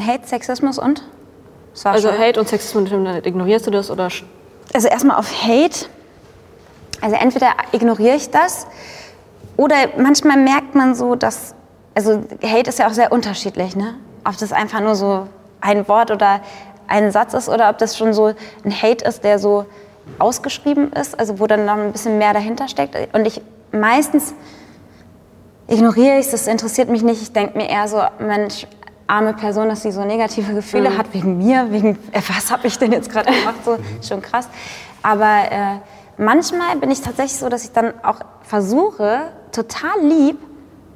Hate, 0.00 0.26
Sexismus 0.26 0.78
und? 0.78 1.02
Also 1.84 2.08
schon- 2.08 2.18
Hate 2.18 2.40
und 2.40 2.48
Sexismus 2.48 2.90
ignorierst 3.24 3.66
du 3.66 3.70
das 3.70 3.90
oder 3.90 4.08
also 4.72 4.88
erstmal 4.88 5.16
auf 5.18 5.30
Hate. 5.42 5.86
Also 7.00 7.16
entweder 7.16 7.48
ignoriere 7.72 8.16
ich 8.16 8.30
das 8.30 8.66
oder 9.56 9.74
manchmal 9.98 10.36
merkt 10.36 10.74
man 10.74 10.94
so, 10.94 11.14
dass, 11.16 11.54
also 11.94 12.22
Hate 12.42 12.68
ist 12.68 12.78
ja 12.78 12.86
auch 12.86 12.92
sehr 12.92 13.10
unterschiedlich, 13.12 13.74
ne? 13.74 13.94
Ob 14.24 14.36
das 14.36 14.52
einfach 14.52 14.80
nur 14.80 14.94
so 14.94 15.26
ein 15.60 15.88
Wort 15.88 16.10
oder 16.10 16.40
ein 16.86 17.10
Satz 17.10 17.34
ist 17.34 17.48
oder 17.48 17.70
ob 17.70 17.78
das 17.78 17.96
schon 17.96 18.12
so 18.12 18.32
ein 18.64 18.82
Hate 18.82 19.04
ist, 19.04 19.24
der 19.24 19.38
so 19.38 19.66
ausgeschrieben 20.18 20.92
ist, 20.92 21.18
also 21.18 21.38
wo 21.40 21.46
dann 21.46 21.64
noch 21.64 21.76
ein 21.76 21.92
bisschen 21.92 22.18
mehr 22.18 22.32
dahinter 22.34 22.68
steckt. 22.68 22.96
Und 23.14 23.26
ich 23.26 23.40
meistens 23.72 24.34
ignoriere 25.70 26.18
ich 26.18 26.26
es, 26.26 26.32
das 26.32 26.46
interessiert 26.46 26.90
mich 26.90 27.02
nicht. 27.02 27.22
Ich 27.22 27.32
denke 27.32 27.56
mir 27.56 27.68
eher 27.68 27.88
so, 27.88 28.02
Mensch, 28.18 28.66
arme 29.06 29.32
Person, 29.32 29.68
dass 29.68 29.82
sie 29.82 29.92
so 29.92 30.04
negative 30.04 30.52
Gefühle 30.52 30.96
hat 30.96 31.12
wegen 31.14 31.38
mir, 31.38 31.70
wegen, 31.70 31.96
äh, 32.12 32.20
was 32.28 32.50
habe 32.50 32.66
ich 32.66 32.78
denn 32.78 32.92
jetzt 32.92 33.10
gerade 33.10 33.32
gemacht, 33.38 33.64
so, 33.64 33.78
schon 34.06 34.20
krass. 34.20 34.48
Aber 35.02 35.50
äh, 35.50 35.78
manchmal 36.16 36.76
bin 36.76 36.90
ich 36.90 37.00
tatsächlich 37.00 37.38
so, 37.38 37.48
dass 37.48 37.64
ich 37.64 37.72
dann 37.72 37.94
auch 38.02 38.20
versuche, 38.42 39.32
total 39.52 40.00
lieb 40.02 40.38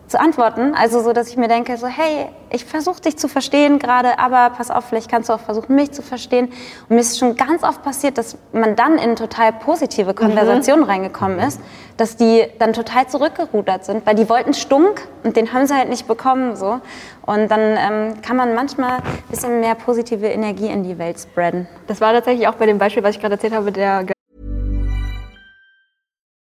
zu 0.06 0.20
antworten. 0.20 0.74
Also 0.74 1.02
so, 1.02 1.12
dass 1.12 1.28
ich 1.28 1.36
mir 1.36 1.48
denke, 1.48 1.76
so, 1.76 1.86
hey, 1.86 2.26
ich 2.50 2.64
versuche 2.64 3.00
dich 3.00 3.16
zu 3.16 3.28
verstehen 3.28 3.78
gerade, 3.78 4.18
aber 4.18 4.50
pass 4.50 4.70
auf, 4.70 4.84
vielleicht 4.84 5.10
kannst 5.10 5.28
du 5.28 5.32
auch 5.32 5.40
versuchen, 5.40 5.74
mich 5.74 5.92
zu 5.92 6.02
verstehen. 6.02 6.46
Und 6.88 6.90
mir 6.90 7.00
ist 7.00 7.18
schon 7.18 7.36
ganz 7.36 7.62
oft 7.62 7.82
passiert, 7.82 8.18
dass 8.18 8.36
man 8.52 8.76
dann 8.76 8.98
in 8.98 9.16
total 9.16 9.52
positive 9.52 10.14
Konversationen 10.14 10.84
reingekommen 10.84 11.38
ist, 11.40 11.60
dass 11.96 12.16
die 12.16 12.44
dann 12.58 12.72
total 12.72 13.08
zurückgerudert 13.08 13.84
sind, 13.84 14.06
weil 14.06 14.14
die 14.14 14.28
wollten 14.28 14.54
Stunk 14.54 15.06
und 15.22 15.36
den 15.36 15.52
haben 15.52 15.66
sie 15.66 15.74
halt 15.74 15.88
nicht 15.88 16.06
bekommen. 16.06 16.56
So. 16.56 16.80
Und 17.26 17.48
dann 17.50 17.60
ähm, 17.60 18.22
kann 18.22 18.36
man 18.36 18.54
manchmal 18.54 18.98
ein 18.98 19.02
bisschen 19.30 19.60
mehr 19.60 19.74
positive 19.74 20.26
Energie 20.26 20.66
in 20.66 20.84
die 20.84 20.98
Welt 20.98 21.18
spreaden. 21.18 21.66
Das 21.86 22.00
war 22.00 22.12
tatsächlich 22.12 22.46
auch 22.48 22.54
bei 22.54 22.66
dem 22.66 22.78
Beispiel, 22.78 23.02
was 23.02 23.16
ich 23.16 23.20
gerade 23.20 23.34
erzählt 23.34 23.54
habe, 23.54 23.72
der 23.72 24.13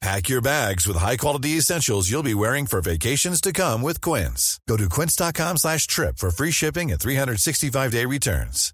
Pack 0.00 0.30
your 0.30 0.40
bags 0.40 0.86
with 0.86 0.96
high-quality 0.96 1.58
essentials 1.58 2.08
you'll 2.10 2.22
be 2.22 2.34
wearing 2.34 2.64
for 2.64 2.80
vacations 2.80 3.38
to 3.42 3.52
come 3.52 3.82
with 3.82 4.00
Quince. 4.00 4.58
Go 4.66 4.78
to 4.78 4.88
quince.com 4.88 5.58
slash 5.58 5.86
trip 5.86 6.16
for 6.16 6.30
free 6.30 6.50
shipping 6.50 6.90
and 6.90 6.98
365-day 6.98 8.06
returns. 8.06 8.72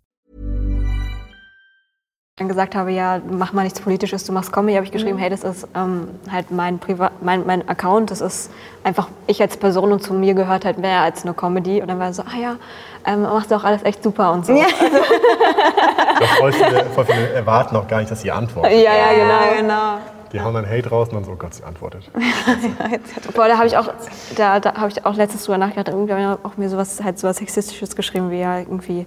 dann 2.38 2.49
gesagt 2.49 2.75
habe, 2.75 2.92
ja, 2.92 3.18
mach 3.30 3.54
mal 3.54 3.62
nichts 3.62 3.80
Politisches, 3.80 4.25
du 4.25 4.33
machst 4.33 4.52
Comedy, 4.52 4.75
habe 4.75 4.85
ich 4.85 4.92
geschrieben, 4.92 5.16
hey, 5.16 5.30
das 5.30 5.42
ist 5.42 5.66
ähm, 5.75 6.09
halt 6.30 6.50
mein, 6.50 6.78
Priva 6.78 7.11
mein, 7.23 7.47
mein 7.47 7.66
Account, 7.66 8.11
das 8.11 8.21
ist 8.21 8.50
einfach 8.85 9.09
ich 9.26 9.41
als 9.41 9.56
Person 9.56 9.91
und 9.91 10.02
zu 10.02 10.12
mir 10.12 10.34
gehört 10.34 10.67
halt 10.67 10.76
mehr 10.76 11.00
als 11.00 11.25
nur 11.25 11.34
Comedy. 11.34 11.80
Und 11.80 11.89
dann 11.89 11.99
war 11.99 12.08
er 12.08 12.12
so, 12.12 12.23
ah 12.23 12.39
ja, 12.39 12.56
ähm, 13.06 13.23
machst 13.23 13.50
du 13.50 13.56
auch 13.56 13.65
alles 13.65 13.82
echt 13.84 14.02
super 14.02 14.32
und 14.32 14.45
so. 14.45 14.52
Ja, 14.52 14.67
Doch 16.21 16.28
voll 16.36 16.52
viele, 16.52 16.84
voll 16.95 17.06
viele 17.06 17.30
erwarten 17.30 17.75
auch 17.75 17.89
gar 17.89 18.00
nicht, 18.00 18.10
dass 18.10 18.21
sie 18.21 18.30
antworten. 18.30 18.71
ja, 18.80 18.93
genau. 19.15 19.56
genau. 19.56 20.16
Die 20.32 20.41
hauen 20.41 20.54
dann 20.54 20.69
Hate 20.69 20.89
raus 20.89 21.08
und 21.08 21.15
dann 21.15 21.25
so, 21.25 21.32
oh 21.32 21.36
Gott, 21.36 21.54
sie 21.54 21.65
antwortet. 21.65 22.10
Boah, 23.34 23.49
da 23.49 23.56
habe 23.56 23.67
ich 23.67 23.76
auch, 23.76 23.89
da, 24.36 24.60
da 24.60 24.75
habe 24.75 24.91
ich 24.91 25.04
auch 25.04 25.15
letztens 25.15 25.45
drüber 25.45 25.58
nachgedacht, 25.58 25.89
irgendwie 25.89 26.12
haben 26.12 26.21
ja 26.21 26.39
auch 26.43 26.56
mir 26.56 26.69
sowas, 26.69 27.02
halt 27.02 27.19
sowas 27.19 27.36
Sexistisches 27.36 27.97
geschrieben, 27.97 28.30
wie 28.30 28.41
ja 28.41 28.58
irgendwie, 28.58 29.06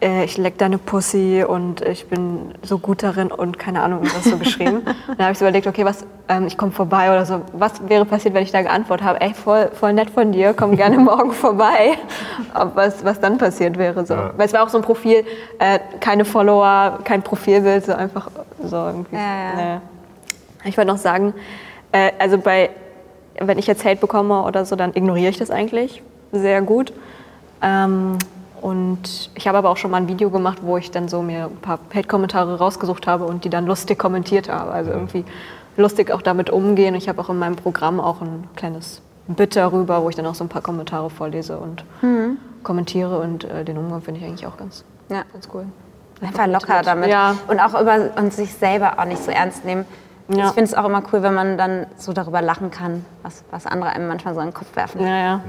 äh, 0.00 0.24
ich 0.24 0.36
leck 0.38 0.58
deine 0.58 0.78
Pussy 0.78 1.44
und 1.46 1.80
ich 1.80 2.08
bin 2.08 2.54
so 2.62 2.78
gut 2.78 3.02
darin 3.02 3.32
und 3.32 3.58
keine 3.58 3.82
Ahnung, 3.82 4.02
was 4.02 4.24
so 4.24 4.36
geschrieben. 4.36 4.82
dann 5.06 5.18
habe 5.18 5.32
ich 5.32 5.38
so 5.38 5.44
überlegt, 5.44 5.66
okay, 5.66 5.84
was, 5.84 6.06
ähm, 6.28 6.46
ich 6.46 6.56
komme 6.56 6.72
vorbei 6.72 7.10
oder 7.10 7.26
so. 7.26 7.42
Was 7.52 7.88
wäre 7.88 8.04
passiert, 8.04 8.34
wenn 8.34 8.42
ich 8.42 8.52
da 8.52 8.62
geantwortet 8.62 9.06
habe, 9.06 9.20
ey, 9.20 9.34
voll, 9.34 9.70
voll 9.72 9.92
nett 9.92 10.10
von 10.10 10.32
dir, 10.32 10.54
komm 10.54 10.76
gerne 10.76 10.98
morgen 10.98 11.32
vorbei. 11.32 11.98
Ob 12.54 12.76
was, 12.76 13.04
was 13.04 13.20
dann 13.20 13.38
passiert 13.38 13.78
wäre. 13.78 14.04
So. 14.06 14.14
Ja. 14.14 14.32
Weil 14.36 14.46
es 14.46 14.52
war 14.52 14.62
auch 14.62 14.68
so 14.68 14.78
ein 14.78 14.84
Profil, 14.84 15.24
äh, 15.58 15.78
keine 16.00 16.24
Follower, 16.24 16.98
kein 17.04 17.22
Profilbild, 17.22 17.86
so 17.86 17.94
einfach 17.94 18.30
so 18.62 18.76
irgendwie. 18.76 19.16
Ja, 19.16 19.20
ja. 19.20 19.54
Nee. 19.56 19.80
Ich 20.64 20.76
wollte 20.76 20.90
noch 20.90 20.98
sagen, 20.98 21.34
äh, 21.92 22.12
also 22.18 22.38
bei, 22.38 22.70
wenn 23.40 23.58
ich 23.58 23.66
jetzt 23.66 23.84
Hate 23.84 23.96
bekomme 24.00 24.42
oder 24.42 24.64
so, 24.64 24.76
dann 24.76 24.90
ignoriere 24.94 25.30
ich 25.30 25.38
das 25.38 25.50
eigentlich 25.50 26.02
sehr 26.32 26.62
gut. 26.62 26.92
Ähm, 27.62 28.18
und 28.60 29.30
ich 29.34 29.46
habe 29.46 29.58
aber 29.58 29.70
auch 29.70 29.76
schon 29.76 29.90
mal 29.92 29.98
ein 29.98 30.08
Video 30.08 30.30
gemacht, 30.30 30.58
wo 30.62 30.76
ich 30.76 30.90
dann 30.90 31.08
so 31.08 31.22
mir 31.22 31.44
ein 31.44 31.56
paar 31.58 31.78
Hate-Kommentare 31.94 32.58
rausgesucht 32.58 33.06
habe 33.06 33.24
und 33.24 33.44
die 33.44 33.50
dann 33.50 33.66
lustig 33.66 33.98
kommentiert 33.98 34.48
habe. 34.48 34.72
Also 34.72 34.90
irgendwie 34.90 35.24
lustig 35.76 36.10
auch 36.10 36.22
damit 36.22 36.50
umgehen. 36.50 36.94
Ich 36.96 37.08
habe 37.08 37.20
auch 37.20 37.28
in 37.30 37.38
meinem 37.38 37.54
Programm 37.54 38.00
auch 38.00 38.20
ein 38.20 38.48
kleines 38.56 39.00
Bit 39.28 39.54
darüber, 39.54 40.02
wo 40.02 40.08
ich 40.08 40.16
dann 40.16 40.26
auch 40.26 40.34
so 40.34 40.42
ein 40.42 40.48
paar 40.48 40.62
Kommentare 40.62 41.08
vorlese 41.08 41.56
und 41.58 41.84
kommentiere. 42.64 43.20
Und 43.20 43.44
äh, 43.44 43.64
den 43.64 43.78
Umgang 43.78 44.02
finde 44.02 44.20
ich 44.20 44.26
eigentlich 44.26 44.46
auch 44.46 44.56
ganz, 44.56 44.84
Ja. 45.08 45.22
ganz 45.32 45.48
cool. 45.54 45.66
Einfach 46.20 46.48
locker 46.48 46.82
damit. 46.82 47.10
Ja. 47.10 47.36
Und 47.46 47.60
auch 47.60 47.80
über 47.80 48.10
und 48.16 48.32
sich 48.32 48.52
selber 48.54 48.98
auch 48.98 49.04
nicht 49.04 49.22
so 49.22 49.30
ernst 49.30 49.64
nehmen. 49.64 49.84
Ja. 50.28 50.48
Ich 50.48 50.52
finde 50.52 50.64
es 50.64 50.74
auch 50.74 50.84
immer 50.84 51.02
cool, 51.12 51.22
wenn 51.22 51.34
man 51.34 51.56
dann 51.56 51.86
so 51.96 52.12
darüber 52.12 52.42
lachen 52.42 52.70
kann, 52.70 53.04
was, 53.22 53.44
was 53.50 53.66
andere 53.66 53.90
einem 53.90 54.08
manchmal 54.08 54.34
so 54.34 54.40
in 54.40 54.48
den 54.48 54.54
Kopf 54.54 54.76
werfen. 54.76 55.00
Ja, 55.00 55.16
ja. 55.16 55.40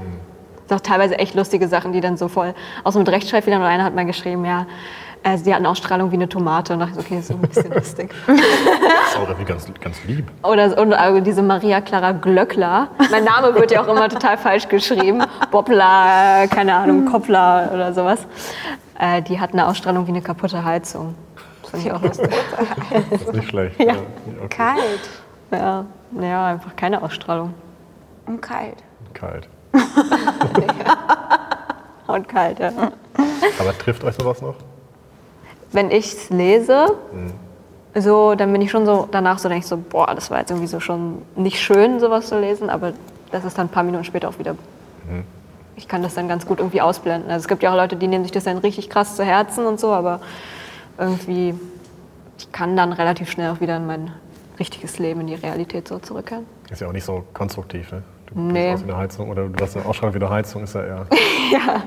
Das 0.66 0.68
sind 0.68 0.76
auch 0.78 0.92
teilweise 0.92 1.18
echt 1.18 1.34
lustige 1.34 1.68
Sachen, 1.68 1.92
die 1.92 2.00
dann 2.00 2.16
so 2.16 2.28
voll 2.28 2.54
aus 2.84 2.94
dem 2.94 3.02
Rechtschreibfehler. 3.02 3.56
Und 3.56 3.62
einer 3.64 3.84
hat 3.84 3.94
mal 3.94 4.06
geschrieben, 4.06 4.44
ja, 4.44 4.66
äh, 5.22 5.36
sie 5.36 5.52
hat 5.52 5.58
eine 5.58 5.68
Ausstrahlung 5.68 6.10
wie 6.12 6.14
eine 6.14 6.28
Tomate. 6.28 6.72
Und 6.72 6.80
dachte 6.80 6.92
ich, 6.98 6.98
so, 6.98 7.02
okay, 7.02 7.16
das 7.16 7.24
ist 7.24 7.30
ein 7.30 7.40
bisschen 7.40 7.72
lustig. 7.74 8.14
Das 8.26 8.36
ist 8.36 9.16
auch 9.18 9.28
irgendwie 9.28 9.44
ganz, 9.44 9.66
ganz 9.80 10.04
lieb. 10.04 10.30
Oder 10.42 10.78
und, 10.78 10.92
äh, 10.92 11.20
diese 11.20 11.42
Maria 11.42 11.80
Clara 11.82 12.12
Glöckler. 12.12 12.88
Mein 13.10 13.24
Name 13.24 13.54
wird 13.54 13.70
ja 13.70 13.82
auch 13.82 13.88
immer 13.88 14.08
total 14.08 14.38
falsch 14.38 14.68
geschrieben. 14.68 15.22
Bobla, 15.50 16.46
keine 16.46 16.74
Ahnung, 16.74 17.04
Koppler 17.04 17.70
oder 17.74 17.92
sowas. 17.92 18.26
Äh, 18.98 19.22
die 19.22 19.40
hat 19.40 19.52
eine 19.52 19.66
Ausstrahlung 19.66 20.06
wie 20.06 20.10
eine 20.10 20.22
kaputte 20.22 20.64
Heizung. 20.64 21.14
Das 21.72 21.82
fand 21.82 21.86
ich 21.86 21.92
auch 21.92 22.02
lustig. 22.02 22.30
Das 23.10 23.22
ist 23.22 23.32
nicht 23.34 23.48
schlecht. 23.48 23.78
Ja. 23.80 23.94
Okay. 24.44 24.48
Kalt 24.48 25.10
Ja, 25.50 25.84
ja, 26.20 26.46
einfach 26.46 26.74
keine 26.76 27.02
Ausstrahlung. 27.02 27.54
und 28.26 28.40
kalt. 28.40 28.76
Kalt. 29.14 29.48
Und 32.06 32.28
kalt, 32.28 32.58
ja. 32.58 32.72
Aber 33.60 33.78
trifft 33.78 34.02
euch 34.02 34.16
sowas 34.16 34.42
noch? 34.42 34.56
wenn 35.72 35.90
ich 35.90 36.12
es 36.12 36.30
lese, 36.30 36.96
so, 37.94 38.34
dann 38.34 38.52
bin 38.52 38.60
ich 38.60 38.70
schon 38.70 38.86
so, 38.86 39.08
danach 39.10 39.38
so 39.38 39.48
denke 39.48 39.62
ich 39.64 39.68
so, 39.68 39.76
boah, 39.76 40.14
das 40.14 40.30
war 40.30 40.40
jetzt 40.40 40.50
irgendwie 40.50 40.66
so 40.66 40.80
schon 40.80 41.22
nicht 41.36 41.60
schön, 41.60 42.00
sowas 42.00 42.28
zu 42.28 42.40
lesen, 42.40 42.70
aber 42.70 42.92
das 43.30 43.44
ist 43.44 43.58
dann 43.58 43.66
ein 43.66 43.70
paar 43.70 43.82
Minuten 43.82 44.04
später 44.04 44.28
auch 44.28 44.38
wieder. 44.38 44.56
Ich 45.76 45.88
kann 45.88 46.02
das 46.02 46.14
dann 46.14 46.28
ganz 46.28 46.46
gut 46.46 46.58
irgendwie 46.58 46.80
ausblenden. 46.80 47.30
Also 47.30 47.44
es 47.44 47.48
gibt 47.48 47.62
ja 47.62 47.70
auch 47.70 47.76
Leute, 47.76 47.96
die 47.96 48.06
nehmen 48.06 48.24
sich 48.24 48.32
das 48.32 48.44
dann 48.44 48.58
richtig 48.58 48.90
krass 48.90 49.16
zu 49.16 49.24
Herzen 49.24 49.66
und 49.66 49.80
so, 49.80 49.92
aber 49.92 50.20
irgendwie, 51.00 51.54
ich 52.38 52.52
kann 52.52 52.76
dann 52.76 52.92
relativ 52.92 53.30
schnell 53.30 53.50
auch 53.50 53.60
wieder 53.60 53.76
in 53.78 53.86
mein 53.86 54.12
richtiges 54.58 54.98
Leben, 54.98 55.20
in 55.22 55.26
die 55.28 55.34
Realität 55.34 55.88
so 55.88 55.98
zurückkehren. 55.98 56.46
Ist 56.70 56.80
ja 56.80 56.88
auch 56.88 56.92
nicht 56.92 57.04
so 57.04 57.24
konstruktiv, 57.32 57.90
ne? 57.92 58.02
Du 58.26 58.38
Nee. 58.40 58.70
bist 58.72 58.82
aus 58.82 58.86
wie 58.88 58.92
eine 58.92 59.00
Heizung 59.00 59.30
oder 59.30 59.48
du 59.48 59.64
hast 59.64 59.76
eine 59.76 59.86
Ausstrahlung 59.86 60.14
wie 60.14 60.18
eine 60.20 60.30
Heizung, 60.30 60.62
ist 60.62 60.74
ja 60.74 60.84
eher. 60.84 61.06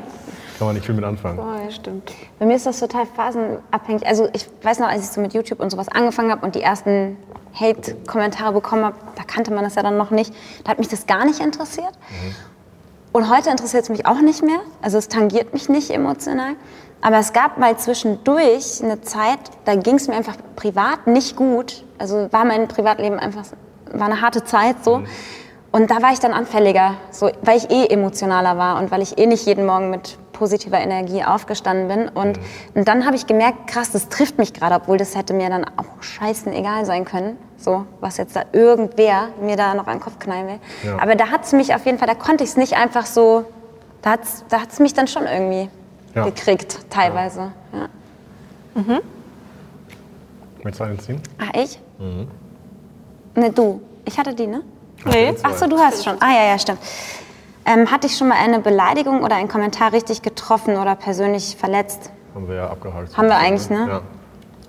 Kann 0.59 0.67
man 0.67 0.75
nicht 0.75 0.85
viel 0.85 0.95
mit 0.95 1.03
anfangen. 1.05 1.39
Oh, 1.39 1.63
ja, 1.63 1.71
stimmt. 1.71 2.11
Bei 2.39 2.45
mir 2.45 2.55
ist 2.55 2.65
das 2.65 2.79
total 2.79 3.05
phasenabhängig. 3.05 4.05
Also 4.05 4.27
ich 4.33 4.47
weiß 4.61 4.79
noch, 4.79 4.87
als 4.87 5.03
ich 5.03 5.09
so 5.09 5.21
mit 5.21 5.33
YouTube 5.33 5.59
und 5.59 5.69
sowas 5.69 5.87
angefangen 5.89 6.31
habe 6.31 6.45
und 6.45 6.55
die 6.55 6.61
ersten 6.61 7.17
Hate-Kommentare 7.59 8.51
bekommen 8.53 8.85
habe, 8.85 8.95
da 9.15 9.23
kannte 9.23 9.51
man 9.53 9.63
das 9.63 9.75
ja 9.75 9.83
dann 9.83 9.97
noch 9.97 10.11
nicht. 10.11 10.33
Da 10.63 10.71
hat 10.71 10.79
mich 10.79 10.89
das 10.89 11.05
gar 11.07 11.25
nicht 11.25 11.39
interessiert. 11.39 11.93
Und 13.11 13.29
heute 13.35 13.49
interessiert 13.49 13.83
es 13.83 13.89
mich 13.89 14.05
auch 14.05 14.21
nicht 14.21 14.43
mehr. 14.43 14.59
Also 14.81 14.97
es 14.97 15.07
tangiert 15.07 15.53
mich 15.53 15.69
nicht 15.69 15.89
emotional. 15.91 16.55
Aber 17.03 17.17
es 17.17 17.33
gab 17.33 17.57
mal 17.57 17.77
zwischendurch 17.77 18.81
eine 18.81 19.01
Zeit, 19.01 19.39
da 19.65 19.75
ging 19.75 19.95
es 19.95 20.07
mir 20.07 20.15
einfach 20.15 20.37
privat 20.55 21.05
nicht 21.05 21.35
gut. 21.35 21.83
Also 21.97 22.31
war 22.31 22.45
mein 22.45 22.69
Privatleben 22.69 23.19
einfach, 23.19 23.43
war 23.91 24.07
eine 24.07 24.21
harte 24.21 24.45
Zeit 24.45 24.85
so. 24.85 25.03
Und 25.73 25.91
da 25.91 26.01
war 26.01 26.13
ich 26.13 26.19
dann 26.19 26.31
anfälliger, 26.31 26.95
so, 27.11 27.29
weil 27.41 27.57
ich 27.57 27.69
eh 27.69 27.87
emotionaler 27.87 28.57
war 28.57 28.79
und 28.79 28.89
weil 28.89 29.01
ich 29.01 29.17
eh 29.17 29.25
nicht 29.25 29.45
jeden 29.45 29.65
Morgen 29.65 29.89
mit 29.89 30.17
positiver 30.31 30.79
Energie 30.79 31.25
aufgestanden 31.25 31.89
bin. 31.89 32.07
Und, 32.07 32.39
und 32.73 32.87
dann 32.87 33.05
habe 33.05 33.17
ich 33.17 33.27
gemerkt, 33.27 33.67
krass, 33.67 33.91
das 33.91 34.07
trifft 34.07 34.37
mich 34.37 34.53
gerade, 34.53 34.75
obwohl 34.75 34.97
das 34.97 35.13
hätte 35.13 35.33
mir 35.33 35.49
dann 35.49 35.65
auch 35.65 36.01
scheißen 36.01 36.53
egal 36.53 36.85
sein 36.85 37.03
können. 37.03 37.37
So, 37.57 37.85
was 37.99 38.15
jetzt 38.15 38.35
da 38.35 38.43
irgendwer 38.53 39.29
mir 39.41 39.57
da 39.57 39.73
noch 39.73 39.87
an 39.87 39.97
den 39.97 40.01
Kopf 40.01 40.19
knallen 40.19 40.47
will. 40.47 40.59
Ja. 40.85 41.01
Aber 41.01 41.15
da 41.15 41.31
hat 41.31 41.43
es 41.43 41.51
mich 41.51 41.75
auf 41.75 41.85
jeden 41.85 41.97
Fall, 41.97 42.07
da 42.07 42.15
konnte 42.15 42.45
ich 42.45 42.51
es 42.51 42.57
nicht 42.57 42.77
einfach 42.77 43.05
so, 43.05 43.43
da 44.01 44.11
hat 44.11 44.23
es 44.23 44.45
da 44.47 44.61
hat's 44.61 44.79
mich 44.79 44.93
dann 44.93 45.07
schon 45.07 45.25
irgendwie 45.25 45.69
Ja. 46.15 46.25
gekriegt, 46.25 46.79
teilweise. 46.89 47.51
Ja. 47.73 47.89
Möchtest 50.63 50.79
du 50.79 50.83
einen 50.83 50.99
ziehen? 50.99 51.21
Ah, 51.39 51.57
ich? 51.59 51.79
Ne, 53.35 53.51
du. 53.51 53.81
Ich 54.05 54.17
hatte 54.17 54.33
die, 54.33 54.47
ne? 54.47 54.63
Nee. 55.05 55.33
Ach 55.43 55.55
so, 55.55 55.67
du 55.67 55.77
hast 55.77 56.03
schon. 56.03 56.15
Ah, 56.21 56.31
ja, 56.33 56.43
ja, 56.51 56.59
stimmt. 56.59 56.79
Ähm, 57.65 57.89
hat 57.89 58.03
dich 58.03 58.17
schon 58.17 58.27
mal 58.27 58.37
eine 58.37 58.59
Beleidigung 58.59 59.23
oder 59.23 59.35
ein 59.35 59.47
Kommentar 59.47 59.93
richtig 59.93 60.21
getroffen 60.21 60.77
oder 60.77 60.95
persönlich 60.95 61.55
verletzt? 61.55 62.11
Haben 62.35 62.47
wir 62.47 62.55
ja 62.55 62.69
abgehakt. 62.69 63.15
Haben 63.15 63.27
wir 63.27 63.37
eigentlich, 63.37 63.69
ne? 63.69 63.87
Ja. 63.87 64.01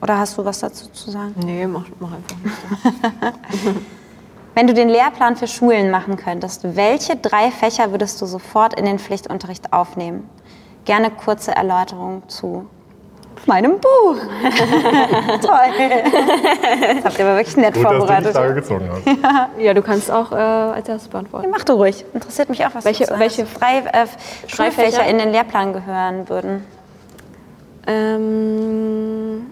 Oder 0.01 0.19
hast 0.19 0.37
du 0.39 0.45
was 0.45 0.61
dazu 0.61 0.89
zu 0.91 1.11
sagen? 1.11 1.35
Nee, 1.45 1.67
mach, 1.67 1.87
mach 1.99 2.13
einfach 2.13 2.37
nicht. 2.45 3.75
Wenn 4.55 4.67
du 4.69 4.75
den 4.75 4.89
Lehrplan 4.89 5.35
für 5.37 5.49
Schulen 5.49 5.91
machen 5.91 6.17
könntest, 6.17 6.77
welche 6.77 7.17
drei 7.17 7.51
Fächer 7.51 7.91
würdest 7.91 8.21
du 8.23 8.27
sofort 8.27 8.79
in 8.79 8.85
den 8.85 9.01
Pflichtunterricht 9.01 9.73
aufnehmen? 9.73 10.29
Gerne 10.85 11.11
kurze 11.11 11.55
Erläuterung 11.55 12.23
zu 12.29 12.67
meinem 13.47 13.73
Buch. 13.79 14.17
Toll. 15.41 15.71
Das 16.97 17.05
habt 17.05 17.19
ihr 17.19 17.25
aber 17.27 17.37
wirklich 17.37 17.57
nett 17.57 17.75
Gut, 17.75 17.85
dass 17.85 17.93
du 17.93 17.99
die 18.01 18.07
vorbereitet. 18.07 18.55
Gezogen 18.55 18.91
hast. 18.93 19.59
Ja, 19.59 19.75
du 19.75 19.83
kannst 19.83 20.11
auch 20.11 20.33
äh, 20.33 20.37
als 20.37 20.89
erstes 20.89 21.09
beantworten. 21.09 21.49
Mach 21.51 21.65
du 21.65 21.75
ruhig. 21.75 22.05
Interessiert 22.15 22.49
mich 22.49 22.65
auch, 22.65 22.75
was 22.75 22.85
Welche- 22.85 23.07
du 23.07 23.19
welche. 23.19 23.45
Frei, 23.47 23.79
äh, 23.93 24.07
Schulfächer 24.47 24.99
Fächer? 24.99 25.07
in 25.11 25.19
den 25.19 25.31
Lehrplan 25.33 25.73
gehören 25.73 26.29
würden. 26.29 26.65
Ähm, 27.87 29.47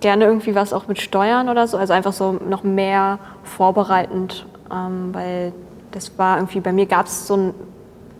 gerne 0.00 0.24
irgendwie 0.24 0.54
was 0.54 0.72
auch 0.72 0.86
mit 0.86 1.00
Steuern 1.00 1.48
oder 1.48 1.66
so, 1.66 1.76
also 1.76 1.92
einfach 1.92 2.12
so 2.12 2.32
noch 2.32 2.62
mehr 2.62 3.18
vorbereitend, 3.42 4.46
ähm, 4.72 5.10
weil 5.12 5.52
das 5.90 6.16
war 6.16 6.36
irgendwie, 6.36 6.60
bei 6.60 6.72
mir 6.72 6.86
gab 6.86 7.06
es 7.06 7.26
so 7.26 7.36
ein, 7.36 7.54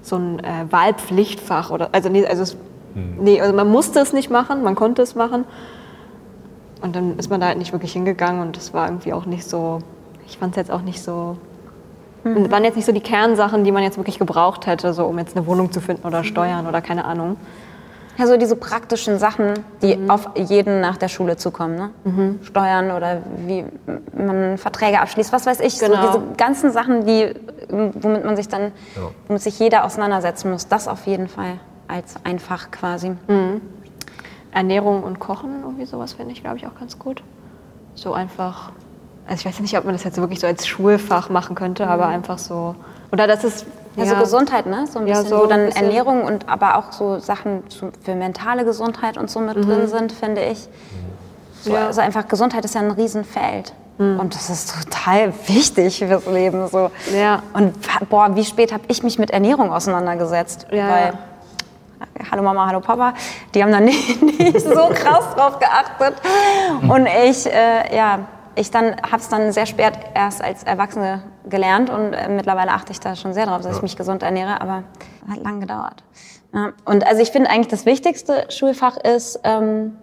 so 0.02 0.16
ein 0.16 0.38
äh, 0.40 0.66
Wahlpflichtfach 0.70 1.70
oder, 1.70 1.90
also 1.92 2.08
nee, 2.08 2.26
also, 2.26 2.42
es, 2.42 2.56
nee, 2.94 3.40
also 3.40 3.54
man 3.54 3.68
musste 3.68 4.00
es 4.00 4.12
nicht 4.12 4.30
machen, 4.30 4.62
man 4.62 4.74
konnte 4.74 5.02
es 5.02 5.14
machen. 5.14 5.44
Und 6.82 6.96
dann 6.96 7.18
ist 7.18 7.28
man 7.28 7.40
da 7.40 7.48
halt 7.48 7.58
nicht 7.58 7.72
wirklich 7.72 7.92
hingegangen 7.92 8.40
und 8.40 8.56
das 8.56 8.72
war 8.72 8.86
irgendwie 8.86 9.12
auch 9.12 9.26
nicht 9.26 9.44
so, 9.44 9.80
ich 10.26 10.38
fand 10.38 10.52
es 10.52 10.56
jetzt 10.56 10.70
auch 10.70 10.80
nicht 10.80 11.02
so, 11.02 11.36
waren 12.24 12.64
jetzt 12.64 12.76
nicht 12.76 12.86
so 12.86 12.92
die 12.92 13.00
Kernsachen, 13.00 13.64
die 13.64 13.72
man 13.72 13.82
jetzt 13.82 13.98
wirklich 13.98 14.18
gebraucht 14.18 14.66
hätte, 14.66 14.94
so 14.94 15.04
um 15.04 15.18
jetzt 15.18 15.36
eine 15.36 15.46
Wohnung 15.46 15.72
zu 15.72 15.80
finden 15.80 16.06
oder 16.06 16.24
Steuern 16.24 16.66
oder 16.66 16.80
keine 16.80 17.04
Ahnung. 17.04 17.36
Ja, 18.20 18.26
so 18.26 18.36
diese 18.36 18.54
praktischen 18.54 19.18
Sachen, 19.18 19.54
die 19.80 19.98
auf 20.08 20.28
jeden 20.36 20.82
nach 20.82 20.98
der 20.98 21.08
Schule 21.08 21.38
zukommen. 21.38 21.90
Ne? 22.04 22.34
Steuern 22.42 22.90
oder 22.90 23.22
wie 23.46 23.64
man 24.12 24.58
Verträge 24.58 25.00
abschließt, 25.00 25.32
was 25.32 25.46
weiß 25.46 25.60
ich. 25.60 25.78
Genau. 25.78 26.12
So 26.12 26.18
diese 26.18 26.36
ganzen 26.36 26.70
Sachen, 26.70 27.06
die, 27.06 27.32
womit 27.70 28.26
man 28.26 28.36
sich 28.36 28.48
dann, 28.48 28.72
Ja. 28.94 29.08
womit 29.26 29.40
sich 29.40 29.58
jeder 29.58 29.84
auseinandersetzen 29.84 30.50
muss. 30.50 30.68
Das 30.68 30.86
auf 30.86 31.06
jeden 31.06 31.28
Fall 31.28 31.60
als 31.88 32.16
ein 32.24 32.38
Fach 32.38 32.70
quasi. 32.70 33.12
Ernährung 34.52 35.02
und 35.02 35.18
Kochen, 35.18 35.62
irgendwie 35.62 35.86
sowas 35.86 36.12
finde 36.12 36.32
ich, 36.32 36.42
glaube 36.42 36.58
ich, 36.58 36.66
auch 36.66 36.74
ganz 36.78 36.98
gut. 36.98 37.22
So 37.94 38.12
einfach, 38.12 38.72
also 39.26 39.40
ich 39.40 39.46
weiß 39.46 39.60
nicht, 39.60 39.78
ob 39.78 39.84
man 39.86 39.94
das 39.94 40.04
jetzt 40.04 40.18
wirklich 40.18 40.40
so 40.40 40.46
als 40.46 40.66
Schulfach 40.66 41.30
machen 41.30 41.54
könnte, 41.56 41.86
aber 41.86 42.06
einfach 42.06 42.36
so, 42.36 42.74
oder 43.12 43.26
das 43.26 43.44
ist, 43.44 43.64
Also 43.96 44.14
Gesundheit, 44.16 44.66
ne? 44.66 44.86
So 44.86 44.98
ein 45.00 45.06
Ja, 45.06 45.14
bisschen, 45.14 45.28
so 45.30 45.40
wo 45.42 45.46
dann 45.46 45.66
bisschen. 45.66 45.84
Ernährung 45.86 46.22
und 46.24 46.48
aber 46.48 46.76
auch 46.76 46.92
so 46.92 47.18
Sachen 47.18 47.62
für 48.04 48.14
mentale 48.14 48.64
Gesundheit 48.64 49.16
und 49.18 49.30
so 49.30 49.40
mit 49.40 49.56
drin 49.56 49.88
sind, 49.88 50.12
finde 50.12 50.42
ich. 50.44 50.68
So, 51.62 51.72
Ja. 51.74 51.86
Also 51.88 52.00
einfach 52.00 52.26
Gesundheit 52.28 52.64
ist 52.64 52.74
ja 52.74 52.80
ein 52.80 52.90
Riesenfeld. 52.90 53.72
Und 53.98 54.34
das 54.34 54.48
ist 54.48 54.72
total 54.82 55.30
wichtig 55.48 55.98
fürs 55.98 56.24
Leben. 56.24 56.66
So. 56.68 56.90
Ja. 57.14 57.42
Und 57.52 57.74
boah, 58.08 58.34
wie 58.34 58.44
spät 58.46 58.72
habe 58.72 58.84
ich 58.88 59.02
mich 59.02 59.18
mit 59.18 59.30
Ernährung 59.30 59.70
auseinandergesetzt? 59.70 60.66
Ja. 60.70 60.88
Weil, 60.88 61.12
hallo 62.30 62.42
Mama, 62.42 62.66
hallo 62.66 62.80
Papa, 62.80 63.12
die 63.54 63.62
haben 63.62 63.72
da 63.72 63.80
nicht, 63.80 64.22
nicht 64.22 64.60
so 64.60 64.88
krass 64.94 65.34
drauf 65.36 65.58
geachtet. 65.58 66.14
Und 66.88 67.06
ich, 67.26 67.44
äh, 67.46 67.94
ja, 67.94 68.20
ich 68.60 68.70
dann 68.70 68.96
habe 69.02 69.16
es 69.16 69.28
dann 69.28 69.52
sehr 69.52 69.66
spät 69.66 69.92
erst 70.14 70.42
als 70.42 70.62
Erwachsene 70.64 71.22
gelernt 71.48 71.90
und 71.90 72.12
äh, 72.12 72.28
mittlerweile 72.28 72.72
achte 72.72 72.92
ich 72.92 73.00
da 73.00 73.16
schon 73.16 73.32
sehr 73.32 73.46
drauf, 73.46 73.62
dass 73.62 73.76
ich 73.76 73.82
mich 73.82 73.96
gesund 73.96 74.22
ernähre, 74.22 74.60
aber 74.60 74.84
hat 75.28 75.42
lang 75.42 75.60
gedauert. 75.60 76.04
Ja. 76.52 76.72
Und 76.84 77.06
also 77.06 77.22
ich 77.22 77.30
finde 77.30 77.50
eigentlich 77.50 77.68
das 77.68 77.86
wichtigste 77.86 78.46
Schulfach 78.50 78.96
ist 78.96 79.40
ähm, 79.44 79.96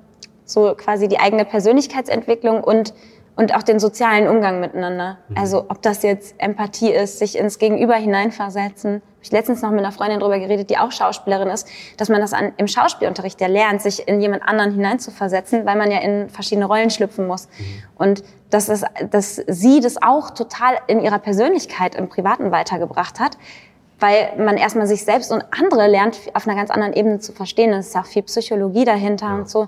so 0.45 0.73
quasi 0.75 1.07
die 1.07 1.19
eigene 1.19 1.45
Persönlichkeitsentwicklung 1.45 2.63
und 2.63 2.93
und 3.37 3.53
auch 3.53 3.61
den 3.61 3.79
sozialen 3.79 4.27
Umgang 4.27 4.59
miteinander. 4.59 5.19
Also 5.35 5.65
ob 5.69 5.83
das 5.83 6.01
jetzt 6.01 6.33
Empathie 6.39 6.91
ist, 6.91 7.19
sich 7.19 7.37
ins 7.37 7.59
Gegenüber 7.59 7.93
hineinversetzen. 7.93 9.03
Ich 9.27 9.31
letztens 9.33 9.61
noch 9.61 9.71
mit 9.71 9.79
einer 9.79 9.91
Freundin 9.91 10.21
drüber 10.21 10.39
geredet, 10.39 10.69
die 10.69 10.77
auch 10.77 10.89
Schauspielerin 10.89 11.49
ist, 11.49 11.67
dass 11.97 12.07
man 12.07 12.21
das 12.21 12.31
an, 12.31 12.53
im 12.55 12.69
Schauspielunterricht 12.69 13.41
ja 13.41 13.47
lernt, 13.47 13.81
sich 13.81 14.07
in 14.07 14.21
jemand 14.21 14.41
anderen 14.43 14.71
hineinzuversetzen, 14.71 15.65
weil 15.65 15.75
man 15.75 15.91
ja 15.91 15.99
in 15.99 16.29
verschiedene 16.29 16.65
Rollen 16.65 16.89
schlüpfen 16.89 17.27
muss. 17.27 17.49
Und 17.97 18.23
dass, 18.49 18.69
es, 18.69 18.85
dass 19.11 19.35
sie 19.35 19.81
das 19.81 20.01
auch 20.01 20.29
total 20.29 20.77
in 20.87 21.01
ihrer 21.01 21.19
Persönlichkeit 21.19 21.95
im 21.95 22.07
Privaten 22.07 22.51
weitergebracht 22.51 23.19
hat, 23.19 23.37
weil 23.99 24.31
man 24.37 24.55
erstmal 24.55 24.87
sich 24.87 25.03
selbst 25.03 25.29
und 25.33 25.43
andere 25.51 25.87
lernt, 25.87 26.17
auf 26.33 26.47
einer 26.47 26.55
ganz 26.55 26.69
anderen 26.69 26.93
Ebene 26.93 27.19
zu 27.19 27.33
verstehen. 27.33 27.73
Es 27.73 27.87
ist 27.87 27.95
ja 27.95 28.01
auch 28.03 28.05
viel 28.05 28.23
Psychologie 28.23 28.85
dahinter 28.85 29.35
und 29.35 29.49
so. 29.49 29.67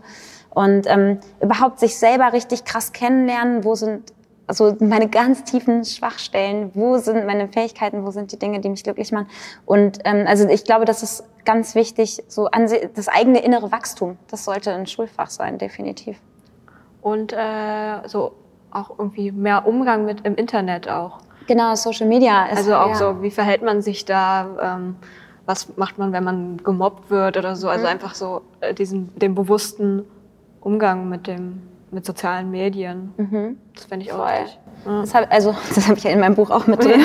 Und 0.52 0.88
ähm, 0.88 1.20
überhaupt 1.42 1.82
sich 1.82 1.98
selber 1.98 2.32
richtig 2.32 2.64
krass 2.64 2.94
kennenlernen, 2.94 3.66
wo 3.66 3.76
sind 3.76 4.14
also 4.50 4.76
meine 4.80 5.08
ganz 5.08 5.44
tiefen 5.44 5.86
Schwachstellen, 5.86 6.72
wo 6.74 6.98
sind 6.98 7.28
meine 7.28 7.48
Fähigkeiten, 7.48 8.04
wo 8.04 8.10
sind 8.10 8.32
die 8.32 8.40
Dinge, 8.40 8.60
die 8.60 8.70
mich 8.70 8.84
glücklich 8.84 9.12
machen. 9.12 9.28
Und 9.68 10.00
ähm, 10.06 10.26
also 10.28 10.50
ich 10.50 10.64
glaube, 10.64 10.86
das 10.86 11.04
ist 11.04 11.24
ganz 11.46 11.76
wichtig, 11.76 12.24
so 12.28 12.50
das 12.96 13.08
eigene 13.08 13.44
innere 13.44 13.72
Wachstum, 13.72 14.18
das 14.28 14.46
sollte 14.46 14.74
ein 14.74 14.88
Schulfach 14.88 15.30
sein, 15.30 15.60
definitiv. 15.60 16.18
Und 17.02 17.32
äh, 17.32 18.08
so 18.08 18.34
auch 18.72 18.90
irgendwie 18.98 19.32
mehr 19.32 19.68
Umgang 19.68 20.06
mit 20.06 20.26
im 20.26 20.34
Internet 20.34 20.90
auch. 20.90 21.20
Genau, 21.46 21.76
Social 21.76 22.08
Media 22.08 22.48
ist 22.48 22.58
Also 22.58 22.76
auch 22.76 22.90
ja. 22.90 22.96
so, 22.96 23.22
wie 23.22 23.32
verhält 23.32 23.62
man 23.62 23.84
sich 23.84 24.06
da? 24.06 24.78
Ähm, 24.78 24.96
was 25.46 25.78
macht 25.78 26.00
man, 26.00 26.12
wenn 26.12 26.24
man 26.24 26.58
gemobbt 26.58 27.12
wird 27.12 27.38
oder 27.38 27.56
so? 27.56 27.68
Mhm. 27.68 27.74
Also 27.74 27.86
einfach 27.86 28.16
so 28.16 28.42
äh, 28.62 28.74
diesen, 28.74 29.16
den 29.20 29.36
bewussten 29.36 30.06
Umgang 30.60 31.08
mit 31.08 31.28
dem 31.28 31.62
mit 31.92 32.06
sozialen 32.06 32.52
Medien. 32.52 33.14
Das 33.76 33.86
fände 33.86 34.06
ich 34.06 34.12
auch 34.12 34.18
Mhm. 34.18 34.22
Voll. 34.22 34.42
wichtig. 34.44 34.60
Das 34.86 35.14
hab, 35.14 35.34
also, 35.34 35.54
das 35.76 35.88
habe 35.88 35.98
ich 35.98 36.04
ja 36.06 36.12
in 36.12 36.20
meinem 36.22 36.36
Buch 36.36 36.50
auch 36.52 36.66
mit 36.68 36.84
drin. 36.84 37.02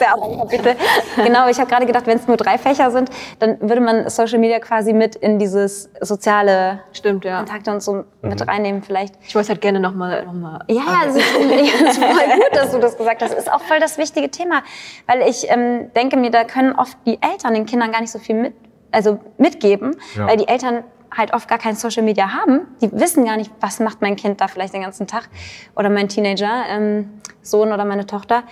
Ja. 0.00 0.14
Genau, 1.24 1.48
ich 1.48 1.58
habe 1.58 1.68
gerade 1.70 1.86
gedacht, 1.86 2.06
wenn 2.06 2.18
es 2.18 2.26
nur 2.26 2.36
drei 2.36 2.58
Fächer 2.58 2.90
sind, 2.90 3.10
dann 3.38 3.58
würde 3.60 3.80
man 3.80 4.08
Social 4.10 4.38
Media 4.38 4.58
quasi 4.58 4.92
mit 4.92 5.14
in 5.16 5.38
dieses 5.38 5.90
soziale 6.00 6.80
Stimmt, 6.92 7.24
ja. 7.24 7.38
Kontakte 7.38 7.70
und 7.70 7.82
so 7.82 8.04
mit 8.22 8.46
reinnehmen 8.46 8.82
vielleicht. 8.82 9.14
Ich 9.26 9.34
wollte 9.34 9.44
es 9.44 9.48
halt 9.50 9.60
gerne 9.60 9.80
nochmal. 9.80 10.24
Noch 10.26 10.32
mal 10.34 10.64
Ja, 10.68 10.82
ja, 10.86 11.00
es 11.08 11.16
ist, 11.16 11.24
ja, 11.50 11.88
es 11.88 11.96
ist 11.96 11.98
voll 12.04 12.10
gut, 12.34 12.54
dass 12.56 12.70
du 12.72 12.78
das 12.78 12.96
gesagt 12.98 13.22
hast. 13.22 13.30
Das 13.32 13.38
ist 13.40 13.52
auch 13.52 13.60
voll 13.62 13.80
das 13.80 13.98
wichtige 13.98 14.30
Thema, 14.30 14.62
weil 15.06 15.22
ich 15.28 15.48
ähm, 15.50 15.90
denke 15.94 16.16
mir, 16.16 16.30
da 16.30 16.44
können 16.44 16.72
oft 16.74 16.96
die 17.06 17.18
Eltern 17.22 17.54
den 17.54 17.66
Kindern 17.66 17.92
gar 17.92 18.00
nicht 18.00 18.10
so 18.12 18.18
viel 18.18 18.34
mit, 18.36 18.54
also 18.92 19.18
mitgeben, 19.38 19.96
Ja. 20.16 20.26
weil 20.28 20.36
die 20.36 20.48
Eltern 20.48 20.84
halt 21.16 21.32
oft 21.32 21.48
gar 21.48 21.58
kein 21.58 21.74
Social 21.74 22.02
Media 22.02 22.32
haben. 22.32 22.62
Die 22.80 22.92
wissen 22.92 23.24
gar 23.24 23.36
nicht, 23.36 23.52
was 23.60 23.80
macht 23.80 24.02
mein 24.02 24.16
Kind 24.16 24.40
da 24.40 24.48
vielleicht 24.48 24.74
den 24.74 24.82
ganzen 24.82 25.06
Tag 25.06 25.28
oder 25.74 25.90
mein 25.90 26.08
Teenager, 26.08 26.64
ähm, 26.68 27.20
Sohn 27.42 27.72
oder 27.72 27.84
meine 27.84 28.06
Tochter. 28.06 28.42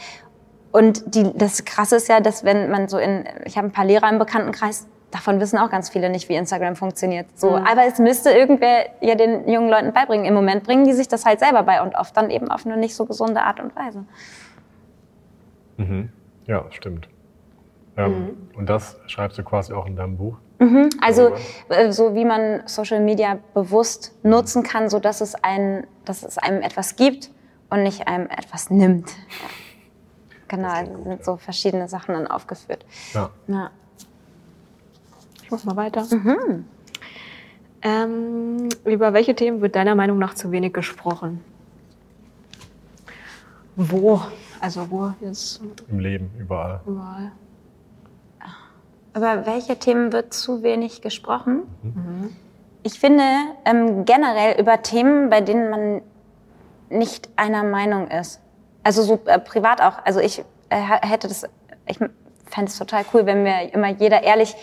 Und 0.72 1.14
die, 1.14 1.32
das 1.36 1.64
Krasse 1.64 1.96
ist 1.96 2.08
ja, 2.08 2.20
dass 2.20 2.44
wenn 2.44 2.70
man 2.70 2.88
so 2.88 2.98
in, 2.98 3.24
ich 3.44 3.56
habe 3.56 3.68
ein 3.68 3.72
paar 3.72 3.84
Lehrer 3.84 4.08
im 4.10 4.18
Bekanntenkreis, 4.18 4.88
davon 5.12 5.38
wissen 5.40 5.58
auch 5.58 5.70
ganz 5.70 5.88
viele 5.90 6.10
nicht, 6.10 6.28
wie 6.28 6.34
Instagram 6.34 6.74
funktioniert. 6.74 7.26
So, 7.38 7.54
aber 7.56 7.86
es 7.86 8.00
müsste 8.00 8.30
irgendwer 8.30 8.86
ja 9.00 9.14
den 9.14 9.48
jungen 9.48 9.70
Leuten 9.70 9.92
beibringen. 9.92 10.26
Im 10.26 10.34
Moment 10.34 10.64
bringen 10.64 10.84
die 10.84 10.92
sich 10.92 11.06
das 11.06 11.24
halt 11.24 11.38
selber 11.38 11.62
bei 11.62 11.80
und 11.80 11.94
oft 11.94 12.16
dann 12.16 12.30
eben 12.30 12.50
auf 12.50 12.66
eine 12.66 12.76
nicht 12.76 12.96
so 12.96 13.06
gesunde 13.06 13.42
Art 13.42 13.60
und 13.60 13.76
Weise. 13.76 14.04
Ja, 16.46 16.64
stimmt. 16.70 17.08
Ähm, 17.96 18.48
Und 18.56 18.68
das 18.68 18.98
schreibst 19.06 19.38
du 19.38 19.44
quasi 19.44 19.72
auch 19.72 19.86
in 19.86 19.94
deinem 19.94 20.16
Buch. 20.16 20.38
Also 21.00 21.32
äh, 21.68 21.92
so 21.92 22.14
wie 22.14 22.24
man 22.24 22.62
Social 22.66 23.00
Media 23.00 23.38
bewusst 23.54 24.12
nutzen 24.22 24.62
kann, 24.62 24.88
so 24.90 24.98
dass 24.98 25.20
es 25.20 25.34
einen, 25.34 25.86
dass 26.04 26.22
es 26.22 26.38
einem 26.38 26.62
etwas 26.62 26.96
gibt 26.96 27.30
und 27.70 27.82
nicht 27.82 28.06
einem 28.08 28.28
etwas 28.28 28.70
nimmt. 28.70 29.10
Ja. 29.10 29.48
Genau, 30.48 30.68
also 30.68 31.02
sind 31.02 31.24
so 31.24 31.36
verschiedene 31.36 31.88
Sachen 31.88 32.14
dann 32.14 32.26
aufgeführt. 32.26 32.84
Ja. 33.12 33.30
Ja. 33.48 33.70
Ich 35.42 35.50
muss 35.50 35.64
mal 35.64 35.76
weiter. 35.76 36.06
Ähm, 37.86 38.70
über 38.86 39.12
welche 39.12 39.34
Themen 39.34 39.60
wird 39.60 39.76
deiner 39.76 39.94
Meinung 39.94 40.18
nach 40.18 40.34
zu 40.34 40.50
wenig 40.50 40.72
gesprochen? 40.72 41.44
Wo? 43.76 44.22
Also 44.58 44.90
wo 44.90 45.12
jetzt 45.20 45.60
Im 45.90 45.98
Leben, 45.98 46.30
überall. 46.38 46.80
überall? 46.86 47.32
Über 49.16 49.46
welche 49.46 49.78
Themen 49.78 50.12
wird 50.12 50.34
zu 50.34 50.62
wenig 50.62 51.00
gesprochen? 51.00 51.62
Ich 52.82 52.98
finde 52.98 53.24
ähm, 53.64 54.04
generell 54.04 54.60
über 54.60 54.82
Themen, 54.82 55.30
bei 55.30 55.40
denen 55.40 55.70
man 55.70 56.02
nicht 56.90 57.28
einer 57.36 57.62
Meinung 57.62 58.08
ist. 58.08 58.40
Also 58.82 59.02
so 59.02 59.20
äh, 59.26 59.38
privat 59.38 59.80
auch. 59.80 60.04
Also 60.04 60.20
ich 60.20 60.44
äh, 60.68 60.76
hätte 60.76 61.28
das, 61.28 61.44
ich 61.86 61.98
fände 61.98 62.70
es 62.70 62.76
total 62.76 63.04
cool, 63.14 63.24
wenn 63.24 63.42
mir 63.42 63.72
immer 63.72 63.88
jeder 63.88 64.22
ehrlich 64.22 64.54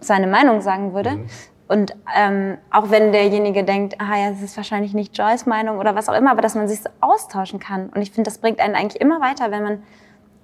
seine 0.00 0.26
Meinung 0.26 0.60
sagen 0.60 0.92
würde. 0.92 1.20
Und 1.68 1.94
ähm, 2.16 2.58
auch 2.70 2.90
wenn 2.90 3.12
derjenige 3.12 3.62
denkt, 3.62 4.00
ah 4.00 4.16
ja, 4.16 4.30
das 4.30 4.42
ist 4.42 4.56
wahrscheinlich 4.56 4.94
nicht 4.94 5.16
Joyce 5.16 5.46
Meinung 5.46 5.78
oder 5.78 5.94
was 5.94 6.08
auch 6.08 6.14
immer, 6.14 6.30
aber 6.30 6.42
dass 6.42 6.54
man 6.54 6.66
sich 6.66 6.82
so 6.82 6.88
austauschen 7.00 7.58
kann. 7.60 7.90
Und 7.90 8.00
ich 8.00 8.10
finde, 8.10 8.28
das 8.28 8.38
bringt 8.38 8.58
einen 8.58 8.74
eigentlich 8.74 9.00
immer 9.00 9.20
weiter, 9.20 9.50
wenn 9.50 9.62
man 9.62 9.82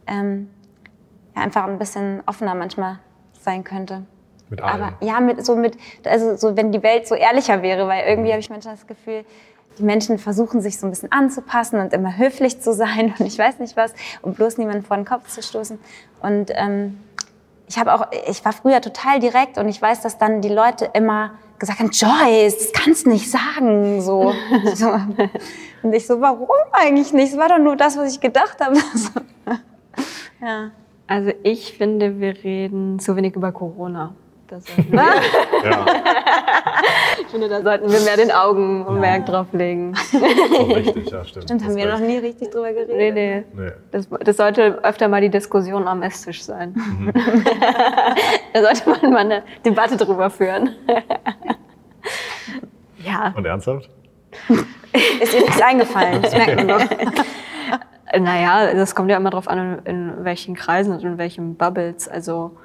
ähm, 0.07 0.51
ja, 1.35 1.43
einfach 1.43 1.65
ein 1.65 1.79
bisschen 1.79 2.23
offener 2.27 2.55
manchmal 2.55 2.99
sein 3.45 3.65
könnte. 3.65 4.03
Mit 4.51 4.61
allem. 4.61 4.83
Aber 4.83 4.93
ja, 5.01 5.21
mit, 5.21 5.45
so 5.45 5.57
mit, 5.57 5.77
also 6.05 6.37
so, 6.37 6.57
wenn 6.57 6.73
die 6.73 6.83
Welt 6.83 7.07
so 7.07 7.15
ehrlicher 7.15 7.63
wäre, 7.63 7.87
weil 7.89 8.07
irgendwie 8.07 8.31
habe 8.31 8.41
ich 8.41 8.51
manchmal 8.51 8.75
das 8.75 8.87
Gefühl, 8.87 9.25
die 9.79 9.83
Menschen 9.83 10.19
versuchen 10.19 10.61
sich 10.61 10.79
so 10.79 10.87
ein 10.87 10.91
bisschen 10.91 11.11
anzupassen 11.11 11.81
und 11.81 11.93
immer 11.93 12.17
höflich 12.17 12.61
zu 12.61 12.73
sein 12.73 13.15
und 13.19 13.27
ich 13.27 13.39
weiß 13.39 13.59
nicht 13.59 13.77
was 13.77 13.95
und 14.23 14.37
bloß 14.37 14.59
niemanden 14.59 14.85
vor 14.85 14.97
den 14.97 15.07
Kopf 15.07 15.29
zu 15.29 15.43
stoßen. 15.43 15.79
Und 16.21 16.51
ähm, 16.55 16.99
ich 17.69 17.79
habe 17.79 17.95
auch, 17.95 18.07
ich 18.29 18.45
war 18.45 18.53
früher 18.53 18.81
total 18.81 19.21
direkt 19.21 19.59
und 19.59 19.69
ich 19.69 19.81
weiß, 19.81 20.03
dass 20.03 20.19
dann 20.19 20.43
die 20.43 20.49
Leute 20.49 20.91
immer 20.93 21.33
gesagt 21.59 21.81
haben, 21.81 21.91
Joyce, 21.91 22.59
das 22.59 22.73
kannst 22.73 23.07
du 23.07 23.11
nicht 23.11 23.31
sagen, 23.31 24.01
so. 24.03 24.35
so. 24.75 24.91
Und 25.83 25.93
ich 25.93 26.07
so, 26.07 26.21
warum 26.21 26.49
eigentlich 26.73 27.13
nicht? 27.13 27.33
Es 27.33 27.39
war 27.39 27.49
doch 27.49 27.59
nur 27.59 27.77
das, 27.77 27.97
was 27.97 28.13
ich 28.13 28.21
gedacht 28.21 28.59
habe. 28.61 28.77
Ja. 30.41 30.73
Also 31.07 31.33
ich 31.43 31.77
finde, 31.77 32.19
wir 32.19 32.35
reden 32.43 32.99
zu 32.99 33.15
wenig 33.17 33.37
über 33.37 33.53
Corona. 33.53 34.15
Das 34.49 34.65
wir, 34.77 35.01
Ja, 35.01 35.87
ich 37.21 37.27
finde, 37.29 37.49
da 37.49 37.63
sollten 37.63 37.91
wir 37.91 38.01
mehr 38.01 38.17
den 38.17 38.31
Augenmerk 38.31 39.27
drauf 39.27 39.47
legen. 39.53 39.95
richtig, 40.13 41.11
ja, 41.11 41.25
stimmt. 41.25 41.45
Stimmt, 41.45 41.63
haben 41.63 41.69
Hast 41.71 41.77
wir 41.77 41.87
noch 41.87 41.99
nie 41.99 42.19
richtig 42.19 42.51
drüber 42.51 42.73
geredet. 42.73 42.97
Nee, 42.97 43.11
nee. 43.11 43.45
Nee. 43.55 43.73
Das, 43.91 44.09
das 44.21 44.37
sollte 44.37 44.81
öfter 44.83 45.09
mal 45.09 45.21
die 45.21 45.31
Diskussion 45.31 45.87
am 45.89 46.03
Esstisch 46.03 46.43
sein. 46.45 46.75
da 48.53 48.63
sollte 48.63 48.91
man 48.91 49.13
mal 49.13 49.19
eine 49.21 49.43
Debatte 49.65 49.97
drüber 49.97 50.29
führen. 50.31 50.71
ja, 53.05 53.33
Und 53.37 53.47
ernsthaft? 53.47 53.89
Ist 55.21 55.35
ihr 55.35 55.41
nichts 55.41 55.61
eingefallen, 55.63 56.23
das 56.23 56.33
merkt 56.37 56.57
man 56.57 56.69
doch. 56.69 56.81
Naja, 58.21 58.73
das 58.75 58.95
kommt 58.95 59.11
ja 59.11 59.17
immer 59.17 59.31
drauf 59.31 59.49
an, 59.49 59.81
in 59.85 60.25
welchen 60.25 60.55
Kreisen 60.55 60.93
und 60.93 61.03
in 61.03 61.19
welchen 61.19 61.57
Bubbles. 61.57 62.09
Also, 62.09 62.57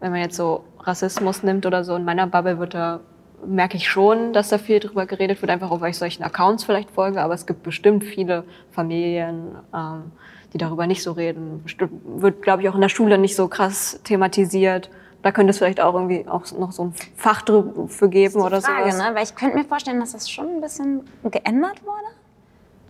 wenn 0.00 0.12
man 0.12 0.20
jetzt 0.20 0.36
so 0.36 0.64
Rassismus 0.80 1.42
nimmt 1.42 1.66
oder 1.66 1.84
so, 1.84 1.96
in 1.96 2.04
meiner 2.04 2.26
Bubble 2.26 2.58
wird 2.58 2.74
da, 2.74 3.00
merke 3.46 3.76
ich 3.76 3.88
schon, 3.88 4.32
dass 4.32 4.48
da 4.48 4.58
viel 4.58 4.80
drüber 4.80 5.06
geredet 5.06 5.42
wird, 5.42 5.50
einfach 5.50 5.70
auch 5.70 5.80
weil 5.80 5.90
ich 5.90 5.98
solchen 5.98 6.22
Accounts 6.22 6.64
vielleicht 6.64 6.90
folge, 6.90 7.20
aber 7.20 7.34
es 7.34 7.46
gibt 7.46 7.62
bestimmt 7.62 8.04
viele 8.04 8.44
Familien, 8.70 9.56
ähm, 9.74 10.12
die 10.52 10.58
darüber 10.58 10.86
nicht 10.86 11.02
so 11.02 11.12
reden. 11.12 11.62
Bestimmt 11.62 11.92
wird, 12.04 12.42
glaube 12.42 12.62
ich, 12.62 12.68
auch 12.68 12.74
in 12.74 12.80
der 12.80 12.88
Schule 12.88 13.18
nicht 13.18 13.36
so 13.36 13.48
krass 13.48 14.00
thematisiert. 14.04 14.90
Da 15.22 15.32
könnte 15.32 15.50
es 15.50 15.58
vielleicht 15.58 15.80
auch 15.80 15.94
irgendwie 15.94 16.26
auch 16.28 16.44
noch 16.52 16.72
so 16.72 16.84
ein 16.84 16.94
Fach 17.16 17.44
für 17.88 18.08
geben 18.08 18.40
oder 18.40 18.62
Frage, 18.62 18.92
sowas. 18.92 18.98
ne? 18.98 19.14
Weil 19.14 19.24
ich 19.24 19.34
könnte 19.34 19.56
mir 19.56 19.64
vorstellen, 19.64 19.98
dass 19.98 20.12
das 20.12 20.30
schon 20.30 20.46
ein 20.46 20.60
bisschen 20.60 21.02
geändert 21.24 21.84
wurde. 21.84 22.06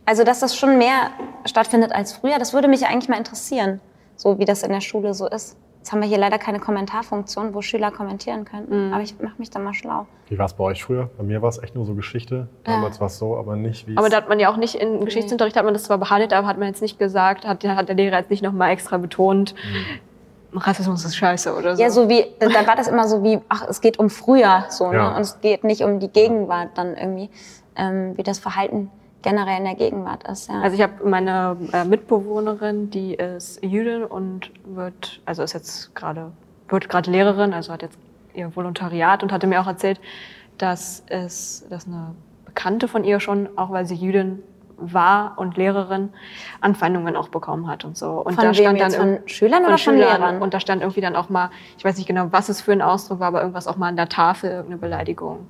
Also, 0.06 0.24
dass 0.24 0.40
das 0.40 0.56
schon 0.56 0.78
mehr 0.78 1.10
stattfindet 1.44 1.92
als 1.92 2.12
früher. 2.12 2.38
Das 2.38 2.52
würde 2.54 2.68
mich 2.68 2.86
eigentlich 2.86 3.08
mal 3.08 3.18
interessieren, 3.18 3.80
so 4.16 4.38
wie 4.38 4.44
das 4.44 4.62
in 4.62 4.70
der 4.72 4.80
Schule 4.80 5.12
so 5.14 5.26
ist. 5.28 5.56
Jetzt 5.78 5.92
haben 5.92 6.00
wir 6.00 6.08
hier 6.08 6.18
leider 6.18 6.38
keine 6.38 6.58
Kommentarfunktion, 6.58 7.54
wo 7.54 7.62
Schüler 7.62 7.92
kommentieren 7.92 8.44
könnten. 8.44 8.92
Aber 8.92 9.02
ich 9.04 9.20
mache 9.20 9.34
mich 9.38 9.50
da 9.50 9.60
mal 9.60 9.72
schlau. 9.74 10.06
Wie 10.28 10.36
war 10.38 10.46
es 10.46 10.54
bei 10.54 10.64
euch 10.64 10.82
früher? 10.82 11.10
Bei 11.16 11.22
mir 11.22 11.42
war 11.42 11.48
es 11.48 11.62
echt 11.62 11.76
nur 11.76 11.84
so 11.86 11.94
Geschichte. 11.94 12.48
Damals 12.64 12.98
war 12.98 13.06
es 13.06 13.18
so, 13.18 13.36
aber 13.36 13.54
nicht 13.54 13.86
wie 13.86 13.92
es- 13.92 13.96
Aber 13.98 14.08
da 14.08 14.16
hat 14.16 14.28
man 14.28 14.40
ja 14.40 14.50
auch 14.50 14.56
nicht, 14.56 14.74
in 14.74 15.04
Geschichtsunterricht 15.04 15.56
hat 15.56 15.64
man 15.64 15.74
das 15.74 15.84
zwar 15.84 15.98
behandelt, 15.98 16.32
aber 16.32 16.46
hat 16.48 16.58
man 16.58 16.66
jetzt 16.68 16.82
nicht 16.82 16.98
gesagt, 16.98 17.46
hat, 17.46 17.62
hat 17.64 17.88
der 17.88 17.94
Lehrer 17.94 18.18
jetzt 18.18 18.30
nicht 18.30 18.42
nochmal 18.42 18.70
extra 18.70 18.96
betont, 18.98 19.54
Rassismus 20.52 21.04
ist 21.04 21.16
scheiße 21.16 21.54
oder 21.54 21.76
so. 21.76 21.82
Ja, 21.82 21.90
so 21.90 22.08
wie, 22.08 22.24
da 22.40 22.66
war 22.66 22.76
das 22.76 22.88
immer 22.88 23.06
so 23.06 23.22
wie, 23.22 23.38
ach, 23.48 23.66
es 23.68 23.80
geht 23.80 23.98
um 23.98 24.08
früher, 24.10 24.64
so, 24.70 24.92
Ja. 24.92 25.10
ne? 25.10 25.16
Und 25.16 25.20
es 25.22 25.40
geht 25.40 25.64
nicht 25.64 25.82
um 25.82 26.00
die 26.00 26.08
Gegenwart 26.08 26.70
dann 26.76 26.96
irgendwie, 26.96 27.28
ähm, 27.76 28.16
wie 28.16 28.22
das 28.22 28.38
Verhalten 28.38 28.90
generell 29.22 29.58
in 29.58 29.64
der 29.64 29.74
Gegenwart 29.74 30.22
ist, 30.28 30.48
ja. 30.48 30.60
Also 30.60 30.76
ich 30.76 30.82
habe 30.82 31.08
meine 31.08 31.56
äh, 31.72 31.84
Mitbewohnerin, 31.84 32.90
die 32.90 33.14
ist 33.14 33.62
Jüdin 33.64 34.04
und 34.04 34.50
wird, 34.64 35.20
also 35.24 35.42
ist 35.42 35.52
jetzt 35.52 35.94
gerade, 35.94 36.32
wird 36.68 36.88
gerade 36.88 37.10
Lehrerin, 37.10 37.52
also 37.52 37.72
hat 37.72 37.82
jetzt 37.82 37.98
ihr 38.34 38.54
Volontariat 38.54 39.22
und 39.22 39.32
hatte 39.32 39.46
mir 39.46 39.60
auch 39.60 39.66
erzählt, 39.66 40.00
dass 40.58 41.02
es, 41.08 41.66
dass 41.70 41.86
eine 41.86 42.14
Bekannte 42.44 42.88
von 42.88 43.04
ihr 43.04 43.18
schon, 43.20 43.48
auch 43.56 43.70
weil 43.70 43.86
sie 43.86 43.94
Jüdin 43.94 44.42
war 44.78 45.34
und 45.38 45.56
Lehrerin, 45.56 46.10
Anfeindungen 46.60 47.16
auch 47.16 47.28
bekommen 47.28 47.66
hat 47.66 47.84
und 47.86 47.96
so. 47.96 48.10
Und 48.22 48.34
Von 48.34 48.56
wem 48.56 48.76
jetzt? 48.76 48.96
Von 48.96 49.08
irg- 49.16 49.28
Schülern 49.28 49.64
oder 49.64 49.78
von 49.78 49.96
Lehrern? 49.96 50.42
Und 50.42 50.52
da 50.52 50.60
stand 50.60 50.82
irgendwie 50.82 51.00
dann 51.00 51.16
auch 51.16 51.30
mal, 51.30 51.50
ich 51.78 51.84
weiß 51.84 51.96
nicht 51.96 52.06
genau, 52.06 52.28
was 52.30 52.50
es 52.50 52.60
für 52.60 52.72
ein 52.72 52.82
Ausdruck 52.82 53.20
war, 53.20 53.28
aber 53.28 53.40
irgendwas 53.40 53.66
auch 53.66 53.76
mal 53.78 53.88
an 53.88 53.96
der 53.96 54.08
Tafel, 54.10 54.50
irgendeine 54.50 54.76
Beleidigung. 54.78 55.48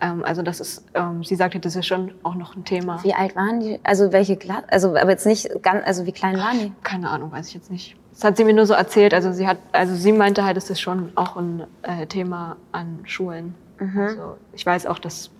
Ähm, 0.00 0.24
also 0.24 0.42
das 0.42 0.60
ist, 0.60 0.84
ähm, 0.94 1.24
sie 1.24 1.34
sagte, 1.34 1.60
das 1.60 1.76
ist 1.76 1.86
schon 1.86 2.12
auch 2.22 2.34
noch 2.34 2.56
ein 2.56 2.64
Thema. 2.64 3.02
wie 3.02 3.14
alt 3.14 3.36
waren 3.36 3.60
die? 3.60 3.80
Also 3.84 4.12
welche 4.12 4.36
Klasse? 4.36 4.64
Also 4.70 4.96
aber 4.96 5.10
jetzt 5.10 5.26
nicht 5.26 5.48
ganz, 5.62 5.86
also 5.86 6.06
wie 6.06 6.12
klein 6.12 6.38
waren 6.38 6.58
die? 6.58 6.72
Keine 6.82 7.10
Ahnung, 7.10 7.32
weiß 7.32 7.48
ich 7.48 7.54
jetzt 7.54 7.70
nicht. 7.70 7.96
Das 8.12 8.24
hat 8.24 8.36
sie 8.36 8.44
mir 8.44 8.54
nur 8.54 8.66
so 8.66 8.74
erzählt. 8.74 9.14
Also 9.14 9.32
sie 9.32 9.46
hat, 9.46 9.58
also 9.72 9.94
sie 9.94 10.12
meinte 10.12 10.44
halt, 10.44 10.56
es 10.56 10.70
ist 10.70 10.80
schon 10.80 11.12
auch 11.14 11.36
ein 11.36 11.64
äh, 11.82 12.06
Thema 12.06 12.56
an 12.72 13.00
Schulen. 13.04 13.54
Also 13.80 14.36
ich 14.52 14.66
weiß 14.66 14.86
auch, 14.86 14.98
dass 14.98 15.30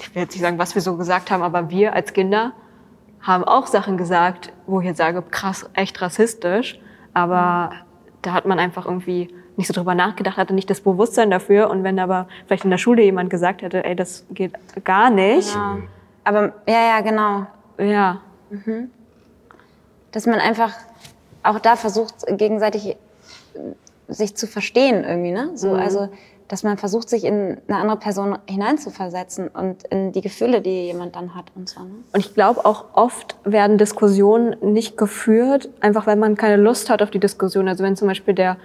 ich 0.00 0.14
will 0.14 0.22
jetzt 0.22 0.32
nicht 0.32 0.42
sagen, 0.42 0.58
was 0.58 0.74
wir 0.74 0.82
so 0.82 0.96
gesagt 0.96 1.30
haben, 1.30 1.42
aber 1.42 1.70
wir 1.70 1.92
als 1.92 2.12
Kinder 2.12 2.52
haben 3.20 3.44
auch 3.44 3.68
Sachen 3.68 3.96
gesagt, 3.96 4.52
wo 4.66 4.80
ich 4.80 4.86
jetzt 4.86 4.98
sage, 4.98 5.22
krass, 5.22 5.70
echt 5.74 6.02
rassistisch. 6.02 6.80
Aber 7.14 7.72
da 8.22 8.32
hat 8.32 8.46
man 8.46 8.58
einfach 8.58 8.86
irgendwie 8.86 9.32
nicht 9.62 9.68
so 9.68 9.74
drüber 9.74 9.94
nachgedacht, 9.94 10.36
hatte 10.38 10.54
nicht 10.54 10.68
das 10.68 10.80
Bewusstsein 10.80 11.30
dafür. 11.30 11.70
Und 11.70 11.84
wenn 11.84 12.00
aber 12.00 12.26
vielleicht 12.46 12.64
in 12.64 12.70
der 12.70 12.78
Schule 12.78 13.02
jemand 13.02 13.30
gesagt 13.30 13.62
hätte, 13.62 13.84
ey, 13.84 13.94
das 13.94 14.24
geht 14.30 14.52
gar 14.84 15.08
nicht, 15.10 15.54
Ja. 15.54 15.78
Aber 16.24 16.52
ja, 16.68 16.96
ja, 16.96 17.00
genau. 17.00 17.46
ja, 17.78 18.20
Dass 20.12 20.26
man 20.26 20.38
einfach 20.38 20.72
auch 21.42 21.58
da 21.58 21.74
versucht, 21.74 22.14
gegenseitig 22.28 22.90
äh, 22.90 22.96
sich 24.08 24.36
zu 24.36 24.46
verstehen 24.46 25.04
irgendwie, 25.04 25.32
ne? 25.32 25.50
So, 25.54 25.72
also, 25.72 26.08
dass 26.46 26.62
man 26.62 26.76
versucht, 26.76 27.08
sich 27.08 27.24
in 27.24 27.58
eine 27.66 27.78
andere 27.78 27.96
Person 27.96 28.38
hineinzuversetzen 28.46 29.48
und 29.48 29.84
in 29.84 30.12
die 30.12 30.20
Gefühle, 30.20 30.60
die 30.60 30.86
jemand 30.86 31.16
dann 31.16 31.34
hat 31.34 31.46
und 31.56 31.68
so. 31.68 31.80
Ne? 31.80 31.90
Und 32.12 32.20
ich 32.20 32.34
glaube 32.34 32.64
auch 32.64 32.84
oft 32.92 33.36
werden 33.44 33.78
Diskussionen 33.78 34.56
nicht 34.60 34.96
geführt, 34.96 35.70
einfach 35.80 36.06
weil 36.06 36.16
man 36.16 36.36
keine 36.36 36.56
Lust 36.56 36.90
hat 36.90 37.02
auf 37.02 37.10
die 37.10 37.20
Diskussion. 37.20 37.68
Also 37.68 37.82
wenn 37.82 37.96
zum 37.96 38.06
Beispiel 38.06 38.34
der 38.34 38.58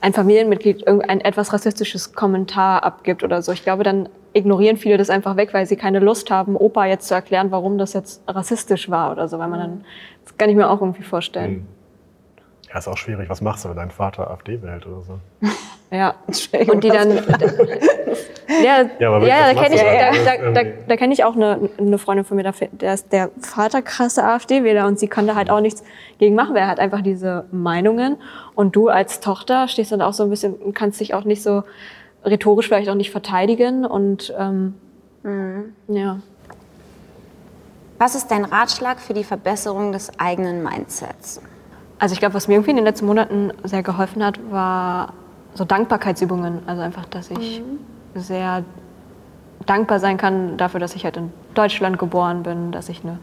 ein 0.00 0.12
Familienmitglied 0.12 0.86
irgendein 0.86 1.20
etwas 1.20 1.52
rassistisches 1.52 2.12
Kommentar 2.12 2.84
abgibt 2.84 3.22
oder 3.22 3.42
so, 3.42 3.52
ich 3.52 3.62
glaube, 3.62 3.82
dann 3.82 4.08
ignorieren 4.32 4.76
viele 4.76 4.98
das 4.98 5.10
einfach 5.10 5.36
weg, 5.36 5.54
weil 5.54 5.66
sie 5.66 5.76
keine 5.76 5.98
Lust 5.98 6.30
haben, 6.30 6.56
Opa 6.56 6.86
jetzt 6.86 7.08
zu 7.08 7.14
erklären, 7.14 7.50
warum 7.50 7.78
das 7.78 7.94
jetzt 7.94 8.22
rassistisch 8.28 8.90
war 8.90 9.12
oder 9.12 9.28
so, 9.28 9.38
weil 9.38 9.48
man 9.48 9.60
dann, 9.60 9.84
das 10.24 10.36
kann 10.36 10.50
ich 10.50 10.56
mir 10.56 10.68
auch 10.68 10.80
irgendwie 10.80 11.02
vorstellen. 11.02 11.66
Ja, 12.76 12.80
ist 12.80 12.88
auch 12.88 12.98
schwierig. 12.98 13.30
Was 13.30 13.40
machst 13.40 13.64
du, 13.64 13.70
wenn 13.70 13.76
dein 13.76 13.90
Vater 13.90 14.30
AfD 14.30 14.60
wählt 14.60 14.84
oder 14.86 15.00
so? 15.02 15.18
Ja. 15.90 16.16
Und 16.68 16.82
die 16.82 16.88
dann. 16.88 17.10
ja, 18.62 18.82
Ja, 18.98 19.18
ja, 19.20 19.54
da 19.54 19.62
kenne 19.62 19.76
ich, 19.76 19.80
da, 19.80 20.50
da? 20.50 20.62
da, 20.64 20.70
da, 20.88 20.96
kenn 20.96 21.12
ich 21.12 21.22
auch 21.22 21.36
eine, 21.36 21.70
eine 21.78 21.96
Freundin 21.96 22.24
von 22.24 22.36
mir, 22.36 22.42
da- 22.42 22.52
der 22.72 22.94
ist 22.94 23.12
der 23.12 23.30
Vater 23.40 23.82
krasse 23.82 24.24
AfD-Wähler 24.24 24.88
und 24.88 24.98
sie 24.98 25.06
kann 25.06 25.28
da 25.28 25.36
halt 25.36 25.48
auch 25.48 25.60
nichts 25.60 25.84
gegen 26.18 26.34
machen, 26.34 26.54
weil 26.56 26.62
er 26.62 26.66
hat 26.66 26.80
einfach 26.80 27.02
diese 27.02 27.44
Meinungen. 27.52 28.16
Und 28.56 28.74
du 28.74 28.88
als 28.88 29.20
Tochter 29.20 29.68
stehst 29.68 29.92
dann 29.92 30.02
auch 30.02 30.12
so 30.12 30.24
ein 30.24 30.28
bisschen, 30.30 30.54
und 30.54 30.74
kannst 30.74 30.98
dich 31.00 31.14
auch 31.14 31.22
nicht 31.24 31.42
so 31.44 31.62
rhetorisch 32.24 32.66
vielleicht 32.66 32.90
auch 32.90 32.94
nicht 32.96 33.12
verteidigen 33.12 33.86
und 33.86 34.34
ähm, 34.36 34.74
ja. 35.86 36.18
Was 37.98 38.16
ist 38.16 38.28
dein 38.32 38.44
Ratschlag 38.44 38.98
für 38.98 39.14
die 39.14 39.24
Verbesserung 39.24 39.92
des 39.92 40.18
eigenen 40.18 40.64
Mindsets? 40.64 41.40
Also 41.98 42.12
ich 42.12 42.18
glaube, 42.18 42.34
was 42.34 42.48
mir 42.48 42.54
irgendwie 42.54 42.70
in 42.70 42.76
den 42.76 42.84
letzten 42.84 43.06
Monaten 43.06 43.52
sehr 43.64 43.82
geholfen 43.82 44.24
hat, 44.24 44.38
war 44.50 45.14
so 45.54 45.64
Dankbarkeitsübungen. 45.64 46.60
Also 46.66 46.82
einfach, 46.82 47.06
dass 47.06 47.30
ich 47.30 47.62
sehr 48.14 48.64
dankbar 49.64 49.98
sein 49.98 50.18
kann 50.18 50.56
dafür, 50.56 50.80
dass 50.80 50.94
ich 50.94 51.04
halt 51.04 51.16
in 51.16 51.32
Deutschland 51.54 51.98
geboren 51.98 52.42
bin, 52.42 52.72
dass 52.72 52.88
ich 52.88 53.02
eine 53.02 53.18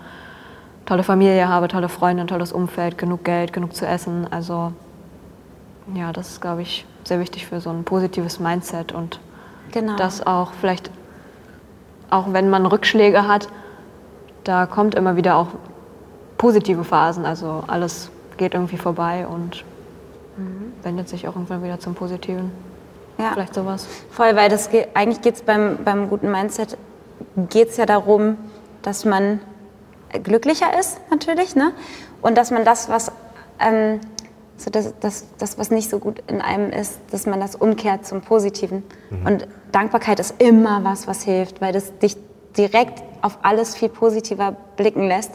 tolle 0.86 1.04
Familie 1.04 1.48
habe, 1.48 1.68
tolle 1.68 1.90
Freunde, 1.90 2.24
ein 2.24 2.28
tolles 2.28 2.52
Umfeld, 2.52 2.98
genug 2.98 3.24
Geld, 3.24 3.54
genug 3.54 3.76
zu 3.76 3.86
essen. 3.86 4.28
Also 4.32 4.74
ja, 5.94 6.12
das 6.12 6.32
ist, 6.32 6.42
glaube 6.42 6.64
ich, 6.64 6.86
sehr 7.04 7.20
wichtig 7.20 7.46
für 7.46 7.62
so 7.62 7.70
ein 7.70 7.84
positives 7.84 8.40
Mindset 8.40 8.92
und 8.92 9.20
Genau. 9.74 9.96
Dass 9.96 10.26
auch 10.26 10.52
vielleicht, 10.54 10.92
auch 12.12 12.32
wenn 12.32 12.50
man 12.50 12.66
Rückschläge 12.68 13.28
hat, 13.28 13.50
da 14.44 14.68
kommt 14.68 14.94
immer 14.94 15.16
wieder 15.16 15.36
auch 15.36 15.48
positive 16.38 16.84
Phasen. 16.84 17.26
Also 17.26 17.64
alles 17.68 18.12
geht 18.38 18.54
irgendwie 18.54 18.78
vorbei 18.78 19.28
und 19.28 19.64
wendet 20.82 21.08
sich 21.10 21.28
auch 21.28 21.36
irgendwann 21.36 21.64
wieder 21.64 21.80
zum 21.80 21.94
Positiven. 21.94 22.52
Ja. 23.20 23.32
Vielleicht 23.34 23.54
sowas. 23.54 23.88
Voll, 24.10 24.36
weil 24.36 24.50
das 24.50 24.72
ge- 24.72 24.88
eigentlich 24.96 25.22
geht 25.22 25.36
es 25.36 25.42
beim, 25.44 25.78
beim 25.86 26.10
guten 26.10 26.32
Mindset 26.32 26.78
geht's 27.50 27.78
ja 27.78 27.86
darum, 27.86 28.38
dass 28.82 29.06
man 29.06 29.40
glücklicher 30.24 30.78
ist, 30.80 31.00
natürlich, 31.12 31.56
ne? 31.56 31.72
Und 32.24 32.36
dass 32.38 32.50
man 32.50 32.66
das, 32.66 32.90
was 32.90 33.12
ähm, 33.60 34.00
so 34.58 34.72
das, 34.72 34.94
das, 35.00 35.26
das, 35.38 35.58
was 35.60 35.70
nicht 35.70 35.90
so 35.92 36.00
gut 36.00 36.24
in 36.28 36.42
einem 36.42 36.72
ist, 36.72 37.00
dass 37.12 37.28
man 37.28 37.40
das 37.40 37.56
umkehrt 37.56 38.06
zum 38.06 38.22
Positiven. 38.22 38.84
Und 39.26 39.48
Dankbarkeit 39.72 40.20
ist 40.20 40.42
immer 40.42 40.84
was, 40.84 41.08
was 41.08 41.22
hilft, 41.24 41.62
weil 41.62 41.74
das 41.74 41.98
dich 42.00 42.18
direkt 42.58 43.04
auf 43.22 43.38
alles 43.44 43.76
viel 43.76 43.90
positiver 43.90 44.56
blicken 44.78 45.08
lässt. 45.08 45.32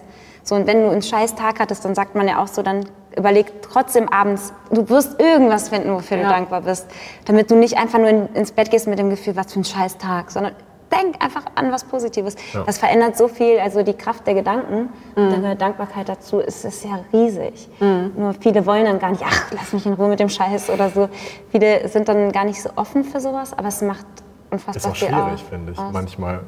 So, 0.48 0.54
und 0.54 0.66
wenn 0.66 0.80
du 0.80 0.88
einen 0.88 1.02
scheiß 1.02 1.34
Tag 1.34 1.60
hattest, 1.60 1.84
dann 1.84 1.94
sagt 1.94 2.14
man 2.14 2.26
ja 2.26 2.42
auch 2.42 2.46
so, 2.48 2.62
dann 2.62 2.86
überleg 3.14 3.60
trotzdem 3.60 4.08
abends, 4.08 4.54
du 4.70 4.88
wirst 4.88 5.20
irgendwas 5.20 5.68
finden, 5.68 5.92
wofür 5.92 6.16
du 6.16 6.22
Ja. 6.22 6.30
dankbar 6.30 6.62
bist. 6.62 6.86
Damit 7.26 7.50
du 7.50 7.54
nicht 7.54 7.76
einfach 7.76 7.98
nur 7.98 8.08
in, 8.08 8.28
ins 8.32 8.52
Bett 8.52 8.70
gehst 8.70 8.86
mit 8.86 8.98
dem 8.98 9.10
Gefühl, 9.10 9.36
was 9.36 9.52
für 9.52 9.60
ein 9.60 9.64
scheiß 9.64 9.98
Tag, 9.98 10.30
sondern 10.30 10.54
denk 10.90 11.22
einfach 11.22 11.42
an 11.54 11.70
was 11.70 11.84
Positives. 11.84 12.34
Ja. 12.54 12.62
Das 12.64 12.78
verändert 12.78 13.18
so 13.18 13.28
viel, 13.28 13.58
also 13.58 13.82
die 13.82 13.92
Kraft 13.92 14.26
der 14.26 14.32
Gedanken, 14.32 14.88
der 15.16 15.54
Dankbarkeit 15.54 16.08
dazu 16.08 16.38
ist, 16.38 16.64
ist 16.64 16.82
ja 16.82 16.98
riesig. 17.12 17.68
Nur 18.16 18.32
viele 18.40 18.64
wollen 18.64 18.86
dann 18.86 18.98
gar 18.98 19.10
nicht, 19.10 19.22
ach, 19.26 19.50
lass 19.52 19.74
mich 19.74 19.84
in 19.84 19.92
Ruhe 19.92 20.08
mit 20.08 20.18
dem 20.18 20.30
Scheiß 20.30 20.70
oder 20.70 20.88
so. 20.88 21.10
Viele 21.50 21.86
sind 21.88 22.08
dann 22.08 22.32
gar 22.32 22.46
nicht 22.46 22.62
so 22.62 22.70
offen 22.76 23.04
für 23.04 23.20
sowas, 23.20 23.52
aber 23.52 23.68
es 23.68 23.82
macht 23.82 24.06
unfassbar 24.50 24.76
Ist 24.76 24.86
auch 24.86 24.96
viel 24.96 25.08
schwierig, 25.08 25.44
finde 25.44 25.72
ich, 25.72 25.78
aus. 25.78 25.92
manchmal 25.92 26.40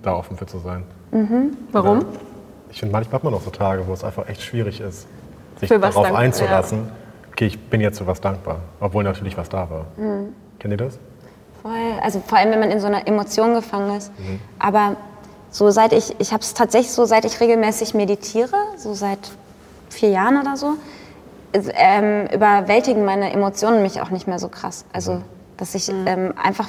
da 0.00 0.14
offen 0.14 0.34
für 0.38 0.46
zu 0.46 0.60
sein. 0.60 0.84
Warum? 1.72 2.06
Ich 2.74 2.80
finde, 2.80 2.92
manchmal 2.92 3.14
hat 3.14 3.24
man 3.24 3.32
auch 3.34 3.40
so 3.40 3.50
Tage, 3.50 3.86
wo 3.86 3.92
es 3.92 4.02
einfach 4.02 4.28
echt 4.28 4.42
schwierig 4.42 4.80
ist, 4.80 5.06
sich 5.60 5.68
darauf 5.68 5.94
dank- 5.94 6.16
einzulassen. 6.16 6.90
Okay, 7.30 7.46
ich 7.46 7.58
bin 7.70 7.80
jetzt 7.80 7.98
für 7.98 8.06
was 8.08 8.20
dankbar, 8.20 8.58
obwohl 8.80 9.04
natürlich 9.04 9.36
was 9.36 9.48
da 9.48 9.70
war. 9.70 9.86
Kennt 10.58 10.72
ihr 10.72 10.76
das? 10.76 10.98
Voll. 11.62 11.72
Also 12.02 12.20
vor 12.26 12.36
allem, 12.36 12.50
wenn 12.50 12.58
man 12.58 12.72
in 12.72 12.80
so 12.80 12.88
einer 12.88 13.06
Emotion 13.06 13.54
gefangen 13.54 13.96
ist. 13.96 14.10
Mhm. 14.18 14.40
Aber 14.58 14.96
so 15.50 15.70
seit 15.70 15.92
ich, 15.92 16.16
ich 16.18 16.32
habe 16.32 16.42
es 16.42 16.52
tatsächlich 16.52 16.90
so, 16.90 17.04
seit 17.04 17.24
ich 17.24 17.40
regelmäßig 17.40 17.94
meditiere, 17.94 18.56
so 18.76 18.92
seit 18.92 19.20
vier 19.88 20.10
Jahren 20.10 20.40
oder 20.40 20.56
so, 20.56 20.74
ähm, 21.52 22.26
überwältigen 22.34 23.04
meine 23.04 23.32
Emotionen 23.32 23.82
mich 23.82 24.00
auch 24.00 24.10
nicht 24.10 24.26
mehr 24.26 24.40
so 24.40 24.48
krass. 24.48 24.84
Also, 24.92 25.22
dass 25.58 25.76
ich 25.76 25.88
ähm, 25.88 26.34
einfach 26.42 26.66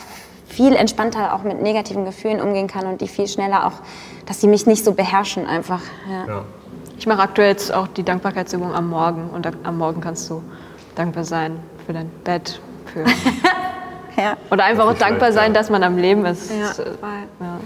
viel 0.56 0.74
entspannter 0.76 1.34
auch 1.34 1.44
mit 1.44 1.62
negativen 1.62 2.06
Gefühlen 2.06 2.39
umgehen 2.39 2.68
kann 2.68 2.86
und 2.88 3.02
die 3.02 3.08
viel 3.08 3.28
schneller 3.28 3.68
auch, 3.68 3.74
dass 4.26 4.39
sie 4.39 4.48
mich 4.48 4.65
nicht 4.65 4.86
so 4.86 4.94
beherrschen 4.94 5.46
einfach. 5.46 5.82
Ja. 6.10 6.34
Ja. 6.34 6.41
Ich 6.98 7.06
mache 7.08 7.22
aktuell 7.22 7.50
jetzt 7.50 7.74
auch 7.74 7.88
die 7.88 8.04
Dankbarkeitsübung 8.04 8.74
am 8.74 8.89
Morgen. 8.89 9.30
Und 9.32 9.48
am 9.63 9.78
Morgen 9.78 10.00
kannst 10.00 10.30
du 10.30 10.41
dankbar 10.96 11.26
sein 11.26 11.60
für 11.86 11.91
dein 11.94 12.10
Bett, 12.24 12.62
für 12.94 13.04
Ja. 14.18 14.38
Oder 14.50 14.63
einfach 14.63 14.86
auch 14.88 14.94
dankbar 14.98 15.34
sein, 15.34 15.52
ja. 15.54 15.60
dass 15.60 15.70
man 15.70 15.84
am 15.84 15.98
Leben 15.98 16.26
ist. 16.26 16.50
Das, 16.50 16.80
äh, 16.80 16.86
ja. 17.41 17.60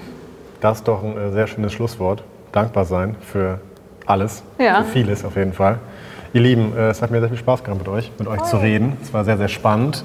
Das 0.61 0.77
ist 0.79 0.87
doch 0.87 1.03
ein 1.03 1.15
äh, 1.15 1.31
sehr 1.31 1.45
schönes 1.45 1.73
Schlusswort. 1.73 2.23
Dankbar 2.51 2.85
sein 2.85 3.15
für 3.21 3.61
alles, 4.07 4.41
Ja. 4.57 4.83
für 4.83 4.91
vieles 4.91 5.23
auf 5.23 5.35
jeden 5.35 5.53
Fall. 5.53 5.77
Ihr 6.33 6.41
Lieben, 6.41 6.75
äh, 6.75 6.89
es 6.89 7.03
hat 7.03 7.11
mir 7.11 7.19
sehr 7.19 7.29
viel 7.29 7.37
Spaß 7.37 7.63
gemacht 7.63 7.81
mit 7.81 7.87
euch, 7.87 8.11
mit 8.17 8.27
euch 8.27 8.41
zu 8.43 8.57
reden. 8.57 8.97
Es 9.03 9.13
war 9.13 9.23
sehr, 9.25 9.37
sehr 9.37 9.47
spannend. 9.47 10.03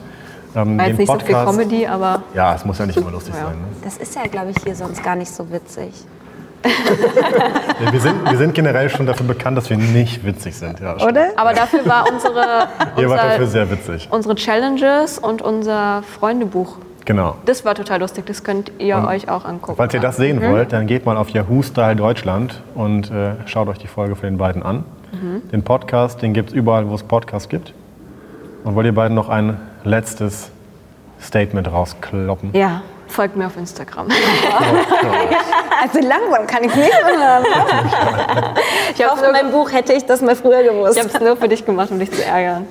Ähm, 0.57 0.79
War 0.79 0.87
jetzt 0.89 0.99
nicht 0.99 1.09
so 1.11 1.19
viel 1.19 1.35
Podcast- 1.35 1.59
Comedy, 1.59 1.87
aber 1.87 2.23
Ja, 2.35 2.55
es 2.55 2.65
muss 2.65 2.79
ja 2.79 2.87
nicht 2.87 2.97
immer 2.97 3.11
lustig 3.11 3.35
Ja. 3.35 3.47
sein. 3.47 3.55
Ne? 3.55 3.67
Das 3.83 3.97
ist 3.97 4.15
ja, 4.15 4.23
glaube 4.31 4.51
ich, 4.51 4.57
hier 4.65 4.75
sonst 4.75 5.03
gar 5.03 5.17
nicht 5.17 5.31
so 5.33 5.51
witzig. 5.51 5.93
Ja, 7.85 7.93
Wir, 7.93 8.01
sind, 8.01 8.31
wir 8.31 8.39
sind 8.39 8.55
generell 8.55 8.89
schon 8.89 9.05
dafür 9.07 9.27
bekannt, 9.27 9.59
dass 9.59 9.69
wir 9.69 9.77
nicht 9.77 10.25
witzig 10.25 10.55
sind. 10.57 10.81
Ja, 10.81 10.99
stimmt. 10.99 11.19
Aber 11.37 11.53
dafür 11.53 11.85
war 11.87 12.05
unsere, 12.11 12.69
Ihr 12.97 13.09
wart 13.11 13.19
dafür 13.21 13.39
unser, 13.41 13.47
sehr 13.47 13.71
witzig. 13.71 14.09
unsere 14.11 14.35
Challenges 14.37 15.19
und 15.19 15.43
unser 15.43 16.03
Freundebuch. 16.19 16.77
Genau. 17.05 17.35
Das 17.45 17.65
war 17.67 17.75
total 17.75 18.01
lustig, 18.01 18.25
das 18.27 18.45
könnt 18.45 18.73
ihr 18.79 18.97
Und 18.97 19.07
euch 19.07 19.29
auch 19.29 19.45
angucken. 19.45 19.77
Falls 19.77 19.93
ihr 19.93 20.01
das 20.01 20.17
sehen 20.17 20.41
wollt, 20.41 20.73
dann 20.73 20.87
geht 20.87 21.05
mal 21.05 21.17
auf 21.19 21.29
Yahoo 21.31 21.63
Style 21.63 21.97
Deutschland 21.97 22.63
und 22.75 23.11
äh, 23.11 23.33
schaut 23.45 23.69
euch 23.69 23.79
die 23.79 23.89
Folge 23.89 24.15
von 24.17 24.29
den 24.31 24.39
beiden 24.39 24.63
an. 24.63 24.85
Den 25.53 25.63
Podcast, 25.63 26.23
den 26.23 26.33
gibt 26.33 26.49
es 26.51 26.55
überall, 26.55 26.89
wo 26.89 26.95
es 26.95 27.03
Podcasts 27.03 27.49
gibt. 27.49 27.73
Und 28.65 28.75
wollt 28.75 28.87
ihr 28.87 28.95
beiden 28.95 29.15
noch 29.15 29.29
ein 29.29 29.59
letztes 29.85 30.51
Statement 31.21 31.71
rauskloppen? 31.71 32.51
Ja, 32.55 32.83
folgt 33.07 33.37
mir 33.37 33.47
auf 33.47 33.57
Instagram. 33.57 34.09
Also 35.83 35.99
langsam 35.99 36.47
kann 36.47 36.65
ich 36.65 36.75
nicht 36.75 36.95
hören. 37.05 37.45
Ich 38.95 39.05
habe 39.05 39.13
Auf 39.13 39.33
meinem 39.33 39.51
Buch 39.51 39.71
hätte 39.71 39.93
ich 39.93 40.07
das 40.07 40.23
mal 40.23 40.35
früher 40.35 40.63
gewusst. 40.63 40.97
es 40.97 41.21
nur 41.21 41.37
für 41.37 41.49
dich 41.49 41.67
gemacht, 41.67 41.91
um 41.91 41.99
dich 41.99 42.11
zu 42.11 42.25
ärgern. 42.25 42.65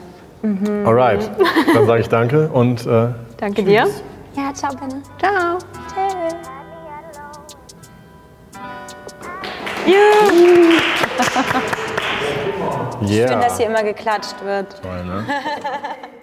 Alright, 0.84 1.29
dann 1.75 1.86
sage 1.86 2.01
ich 2.01 2.10
danke 2.10 2.47
und 2.47 2.86
äh, 2.88 3.10
Danke 3.38 3.63
dir. 3.63 3.88
Ja, 4.36 4.51
ciao, 4.53 4.73
Benne. 4.73 5.03
Ciao. 5.19 5.60
yeah. 13.09 13.27
Schön, 13.27 13.41
dass 13.41 13.57
hier 13.57 13.67
immer 13.67 13.83
geklatscht 13.83 14.43
wird. 14.43 14.81
Toll, 14.81 15.03
ne? 15.05 15.25